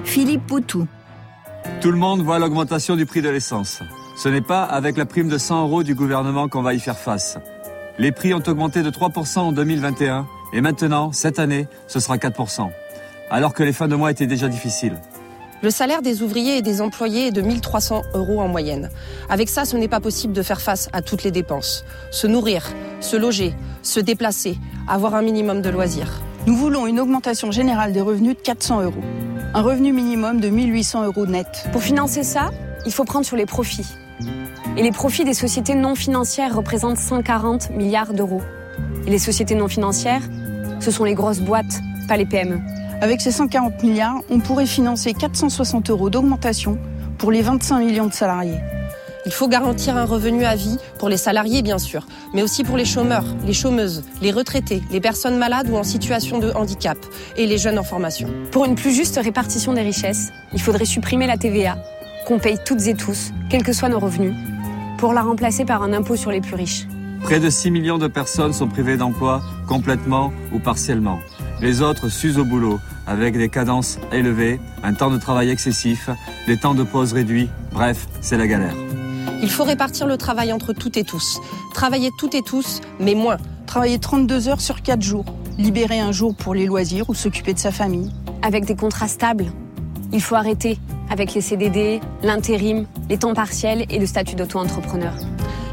Philippe 0.03 0.45
Poutou. 0.45 0.85
Tout 1.81 1.89
le 1.89 1.97
monde 1.97 2.21
voit 2.21 2.37
l'augmentation 2.37 2.95
du 2.95 3.07
prix 3.07 3.23
de 3.23 3.29
l'essence. 3.29 3.81
Ce 4.15 4.29
n'est 4.29 4.41
pas 4.41 4.65
avec 4.65 4.97
la 4.97 5.07
prime 5.07 5.27
de 5.27 5.39
100 5.39 5.63
euros 5.63 5.81
du 5.81 5.95
gouvernement 5.95 6.47
qu'on 6.47 6.61
va 6.61 6.75
y 6.75 6.79
faire 6.79 6.99
face. 6.99 7.39
Les 7.97 8.11
prix 8.11 8.35
ont 8.35 8.43
augmenté 8.45 8.83
de 8.83 8.91
3% 8.91 9.39
en 9.39 9.51
2021 9.51 10.27
et 10.53 10.61
maintenant, 10.61 11.11
cette 11.11 11.39
année, 11.39 11.67
ce 11.87 11.99
sera 11.99 12.17
4%. 12.17 12.69
Alors 13.31 13.55
que 13.55 13.63
les 13.63 13.73
fins 13.73 13.87
de 13.87 13.95
mois 13.95 14.11
étaient 14.11 14.27
déjà 14.27 14.47
difficiles. 14.47 15.01
Le 15.61 15.69
salaire 15.69 16.01
des 16.01 16.21
ouvriers 16.21 16.57
et 16.57 16.61
des 16.61 16.81
employés 16.81 17.27
est 17.27 17.31
de 17.31 17.41
1300 17.41 18.01
euros 18.13 18.41
en 18.41 18.47
moyenne. 18.47 18.89
Avec 19.29 19.49
ça, 19.49 19.65
ce 19.65 19.77
n'est 19.77 19.87
pas 19.87 20.01
possible 20.01 20.33
de 20.33 20.41
faire 20.41 20.61
face 20.61 20.89
à 20.91 21.01
toutes 21.01 21.23
les 21.23 21.31
dépenses. 21.31 21.85
Se 22.11 22.27
nourrir, 22.27 22.67
se 22.99 23.15
loger, 23.15 23.53
se 23.81 23.99
déplacer, 23.99 24.57
avoir 24.87 25.15
un 25.15 25.21
minimum 25.21 25.61
de 25.61 25.69
loisirs. 25.69 26.21
Nous 26.45 26.55
voulons 26.55 26.87
une 26.87 26.99
augmentation 26.99 27.51
générale 27.51 27.93
des 27.93 28.01
revenus 28.01 28.35
de 28.35 28.41
400 28.41 28.83
euros. 28.83 29.03
Un 29.53 29.61
revenu 29.61 29.93
minimum 29.93 30.41
de 30.41 30.49
1800 30.49 31.05
euros 31.05 31.25
net. 31.25 31.67
Pour 31.71 31.81
financer 31.81 32.23
ça, 32.23 32.51
il 32.85 32.91
faut 32.91 33.05
prendre 33.05 33.25
sur 33.25 33.37
les 33.37 33.45
profits. 33.45 33.87
Et 34.77 34.83
les 34.83 34.91
profits 34.91 35.23
des 35.23 35.33
sociétés 35.33 35.73
non 35.73 35.95
financières 35.95 36.53
représentent 36.53 36.97
140 36.97 37.71
milliards 37.71 38.13
d'euros. 38.13 38.41
Et 39.07 39.09
les 39.09 39.19
sociétés 39.19 39.55
non 39.55 39.69
financières, 39.69 40.21
ce 40.81 40.91
sont 40.91 41.05
les 41.05 41.13
grosses 41.15 41.39
boîtes, 41.39 41.79
pas 42.07 42.17
les 42.17 42.25
PME. 42.25 42.59
Avec 43.01 43.19
ces 43.21 43.31
140 43.31 43.83
milliards, 43.83 44.21
on 44.29 44.39
pourrait 44.39 44.65
financer 44.65 45.13
460 45.13 45.89
euros 45.89 46.09
d'augmentation 46.09 46.77
pour 47.17 47.31
les 47.31 47.41
25 47.41 47.79
millions 47.79 48.07
de 48.07 48.13
salariés. 48.13 48.59
Il 49.25 49.31
faut 49.31 49.47
garantir 49.47 49.97
un 49.97 50.05
revenu 50.05 50.45
à 50.45 50.55
vie 50.55 50.77
pour 50.99 51.09
les 51.09 51.17
salariés, 51.17 51.61
bien 51.61 51.79
sûr, 51.79 52.05
mais 52.33 52.43
aussi 52.43 52.63
pour 52.63 52.77
les 52.77 52.85
chômeurs, 52.85 53.25
les 53.45 53.53
chômeuses, 53.53 54.03
les 54.21 54.31
retraités, 54.31 54.81
les 54.91 55.01
personnes 55.01 55.37
malades 55.37 55.69
ou 55.69 55.75
en 55.75 55.83
situation 55.83 56.39
de 56.39 56.51
handicap 56.51 56.97
et 57.35 57.47
les 57.47 57.57
jeunes 57.57 57.79
en 57.79 57.83
formation. 57.83 58.29
Pour 58.51 58.65
une 58.65 58.75
plus 58.75 58.93
juste 58.95 59.19
répartition 59.21 59.73
des 59.73 59.81
richesses, 59.81 60.31
il 60.53 60.61
faudrait 60.61 60.85
supprimer 60.85 61.25
la 61.25 61.37
TVA, 61.37 61.77
qu'on 62.27 62.39
paye 62.39 62.59
toutes 62.63 62.87
et 62.87 62.93
tous, 62.93 63.31
quels 63.49 63.63
que 63.63 63.73
soient 63.73 63.89
nos 63.89 63.99
revenus, 63.99 64.35
pour 64.99 65.11
la 65.11 65.21
remplacer 65.21 65.65
par 65.65 65.81
un 65.81 65.91
impôt 65.91 66.15
sur 66.15 66.31
les 66.31 66.41
plus 66.41 66.55
riches. 66.55 66.87
Près 67.23 67.39
de 67.39 67.49
6 67.49 67.71
millions 67.71 67.97
de 67.97 68.07
personnes 68.07 68.53
sont 68.53 68.67
privées 68.67 68.97
d'emploi 68.97 69.41
complètement 69.67 70.31
ou 70.53 70.59
partiellement. 70.59 71.19
Les 71.61 71.81
autres 71.81 72.09
s'usent 72.09 72.37
au 72.37 72.45
boulot 72.45 72.79
avec 73.07 73.37
des 73.37 73.49
cadences 73.49 73.97
élevées, 74.11 74.59
un 74.83 74.93
temps 74.93 75.09
de 75.09 75.17
travail 75.17 75.49
excessif, 75.49 76.09
des 76.47 76.57
temps 76.57 76.73
de 76.73 76.83
pause 76.83 77.13
réduits. 77.13 77.49
Bref, 77.71 78.07
c'est 78.21 78.37
la 78.37 78.47
galère. 78.47 78.75
Il 79.41 79.49
faut 79.49 79.63
répartir 79.63 80.07
le 80.07 80.17
travail 80.17 80.51
entre 80.51 80.73
toutes 80.73 80.97
et 80.97 81.03
tous. 81.03 81.39
Travailler 81.73 82.09
toutes 82.17 82.35
et 82.35 82.41
tous, 82.41 82.81
mais 82.99 83.15
moins. 83.15 83.37
Travailler 83.67 83.99
32 83.99 84.49
heures 84.49 84.61
sur 84.61 84.81
4 84.81 85.01
jours. 85.01 85.25
Libérer 85.57 85.99
un 85.99 86.11
jour 86.11 86.35
pour 86.35 86.53
les 86.53 86.65
loisirs 86.65 87.09
ou 87.09 87.13
s'occuper 87.13 87.53
de 87.53 87.59
sa 87.59 87.71
famille. 87.71 88.11
Avec 88.41 88.65
des 88.65 88.75
contrats 88.75 89.07
stables. 89.07 89.45
Il 90.11 90.21
faut 90.21 90.35
arrêter 90.35 90.77
avec 91.09 91.33
les 91.33 91.41
CDD, 91.41 92.01
l'intérim, 92.23 92.85
les 93.09 93.17
temps 93.17 93.33
partiels 93.33 93.85
et 93.89 93.99
le 93.99 94.05
statut 94.05 94.35
d'auto-entrepreneur. 94.35 95.13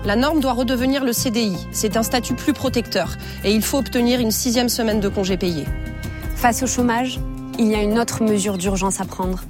La 0.04 0.16
norme 0.16 0.40
doit 0.40 0.52
redevenir 0.52 1.04
le 1.04 1.12
CDI. 1.12 1.56
C'est 1.70 1.96
un 1.96 2.02
statut 2.02 2.34
plus 2.34 2.52
protecteur 2.52 3.16
et 3.44 3.52
il 3.52 3.62
faut 3.62 3.78
obtenir 3.78 4.18
une 4.18 4.32
sixième 4.32 4.68
semaine 4.68 4.98
de 4.98 5.08
congé 5.08 5.36
payé. 5.36 5.64
Face 6.34 6.64
au 6.64 6.66
chômage, 6.66 7.20
il 7.56 7.68
y 7.68 7.76
a 7.76 7.82
une 7.82 7.98
autre 8.00 8.24
mesure 8.24 8.58
d'urgence 8.58 9.00
à 9.00 9.04
prendre. 9.04 9.44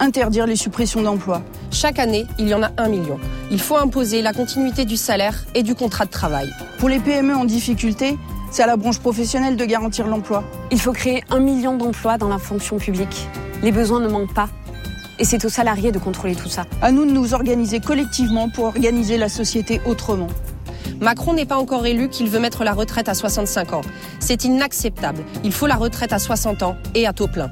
Interdire 0.00 0.46
les 0.46 0.56
suppressions 0.56 1.02
d'emplois. 1.02 1.42
Chaque 1.70 1.98
année, 1.98 2.24
il 2.38 2.48
y 2.48 2.54
en 2.54 2.62
a 2.62 2.70
un 2.78 2.88
million. 2.88 3.18
Il 3.50 3.60
faut 3.60 3.76
imposer 3.76 4.22
la 4.22 4.32
continuité 4.32 4.86
du 4.86 4.96
salaire 4.96 5.44
et 5.54 5.62
du 5.62 5.74
contrat 5.74 6.06
de 6.06 6.10
travail. 6.10 6.48
Pour 6.78 6.88
les 6.88 7.00
PME 7.00 7.34
en 7.34 7.44
difficulté, 7.44 8.16
c'est 8.50 8.62
à 8.62 8.66
la 8.66 8.76
branche 8.76 9.00
professionnelle 9.00 9.56
de 9.56 9.64
garantir 9.66 10.06
l'emploi. 10.06 10.42
Il 10.70 10.80
faut 10.80 10.92
créer 10.92 11.22
un 11.28 11.40
million 11.40 11.76
d'emplois 11.76 12.16
dans 12.16 12.28
la 12.28 12.38
fonction 12.38 12.78
publique. 12.78 13.28
Les 13.62 13.72
besoins 13.72 14.00
ne 14.00 14.08
manquent 14.08 14.32
pas. 14.32 14.48
Et 15.18 15.24
c'est 15.24 15.44
aux 15.44 15.48
salariés 15.48 15.90
de 15.90 15.98
contrôler 15.98 16.36
tout 16.36 16.48
ça. 16.48 16.64
À 16.80 16.92
nous 16.92 17.04
de 17.04 17.10
nous 17.10 17.34
organiser 17.34 17.80
collectivement 17.80 18.48
pour 18.48 18.66
organiser 18.66 19.18
la 19.18 19.28
société 19.28 19.80
autrement. 19.84 20.28
Macron 21.00 21.32
n'est 21.32 21.46
pas 21.46 21.58
encore 21.58 21.86
élu 21.86 22.08
qu'il 22.08 22.28
veut 22.28 22.40
mettre 22.40 22.64
la 22.64 22.72
retraite 22.72 23.08
à 23.08 23.14
65 23.14 23.72
ans. 23.72 23.80
C'est 24.20 24.44
inacceptable. 24.44 25.24
Il 25.44 25.52
faut 25.52 25.66
la 25.66 25.76
retraite 25.76 26.12
à 26.12 26.18
60 26.18 26.62
ans 26.62 26.76
et 26.94 27.06
à 27.06 27.12
taux 27.12 27.28
plein. 27.28 27.50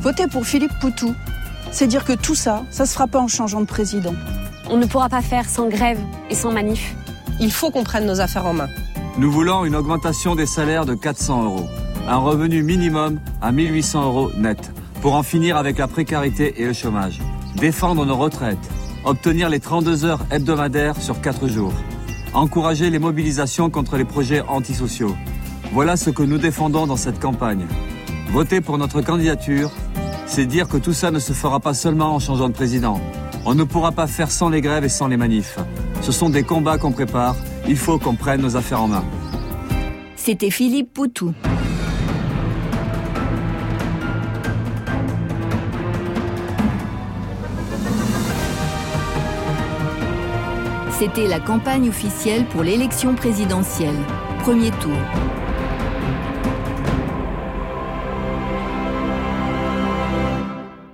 Voter 0.00 0.26
pour 0.28 0.46
Philippe 0.46 0.72
Poutou, 0.80 1.14
c'est 1.70 1.86
dire 1.86 2.04
que 2.04 2.12
tout 2.12 2.34
ça, 2.34 2.62
ça 2.70 2.86
se 2.86 2.92
fera 2.92 3.06
pas 3.06 3.18
en 3.18 3.28
changeant 3.28 3.60
de 3.60 3.66
président. 3.66 4.14
On 4.70 4.76
ne 4.76 4.86
pourra 4.86 5.08
pas 5.08 5.22
faire 5.22 5.48
sans 5.48 5.68
grève 5.68 5.98
et 6.30 6.34
sans 6.34 6.52
manif. 6.52 6.94
Il 7.40 7.52
faut 7.52 7.70
qu'on 7.70 7.84
prenne 7.84 8.06
nos 8.06 8.20
affaires 8.20 8.46
en 8.46 8.52
main. 8.52 8.68
Nous 9.18 9.30
voulons 9.30 9.64
une 9.64 9.74
augmentation 9.74 10.34
des 10.34 10.46
salaires 10.46 10.86
de 10.86 10.94
400 10.94 11.44
euros. 11.44 11.66
Un 12.08 12.18
revenu 12.18 12.62
minimum 12.62 13.18
à 13.40 13.52
1800 13.52 14.04
euros 14.04 14.30
net 14.36 14.70
pour 15.00 15.14
en 15.14 15.22
finir 15.22 15.56
avec 15.56 15.78
la 15.78 15.88
précarité 15.88 16.54
et 16.60 16.64
le 16.64 16.72
chômage. 16.72 17.20
Défendre 17.56 18.04
nos 18.04 18.16
retraites. 18.16 18.58
Obtenir 19.04 19.48
les 19.48 19.60
32 19.60 20.04
heures 20.04 20.24
hebdomadaires 20.30 21.00
sur 21.00 21.20
4 21.20 21.48
jours. 21.48 21.72
Encourager 22.34 22.90
les 22.90 22.98
mobilisations 22.98 23.70
contre 23.70 23.96
les 23.96 24.04
projets 24.04 24.42
antisociaux. 24.42 25.14
Voilà 25.72 25.96
ce 25.96 26.10
que 26.10 26.22
nous 26.22 26.38
défendons 26.38 26.86
dans 26.86 26.96
cette 26.96 27.20
campagne. 27.20 27.66
Voter 28.30 28.60
pour 28.60 28.78
notre 28.78 29.00
candidature, 29.00 29.70
c'est 30.26 30.46
dire 30.46 30.68
que 30.68 30.76
tout 30.76 30.92
ça 30.92 31.10
ne 31.10 31.18
se 31.18 31.32
fera 31.32 31.60
pas 31.60 31.74
seulement 31.74 32.14
en 32.14 32.18
changeant 32.18 32.48
de 32.48 32.54
président. 32.54 33.00
On 33.44 33.54
ne 33.54 33.64
pourra 33.64 33.92
pas 33.92 34.06
faire 34.06 34.30
sans 34.30 34.48
les 34.48 34.60
grèves 34.60 34.84
et 34.84 34.88
sans 34.88 35.06
les 35.06 35.16
manifs. 35.16 35.58
Ce 36.02 36.12
sont 36.12 36.30
des 36.30 36.42
combats 36.42 36.78
qu'on 36.78 36.92
prépare. 36.92 37.36
Il 37.68 37.76
faut 37.76 37.98
qu'on 37.98 38.14
prenne 38.14 38.42
nos 38.42 38.56
affaires 38.56 38.82
en 38.82 38.88
main. 38.88 39.04
C'était 40.16 40.50
Philippe 40.50 40.92
Poutou. 40.92 41.32
C'était 50.98 51.26
la 51.26 51.40
campagne 51.40 51.90
officielle 51.90 52.46
pour 52.46 52.62
l'élection 52.62 53.14
présidentielle. 53.14 53.98
Premier 54.38 54.70
tour. 54.70 54.96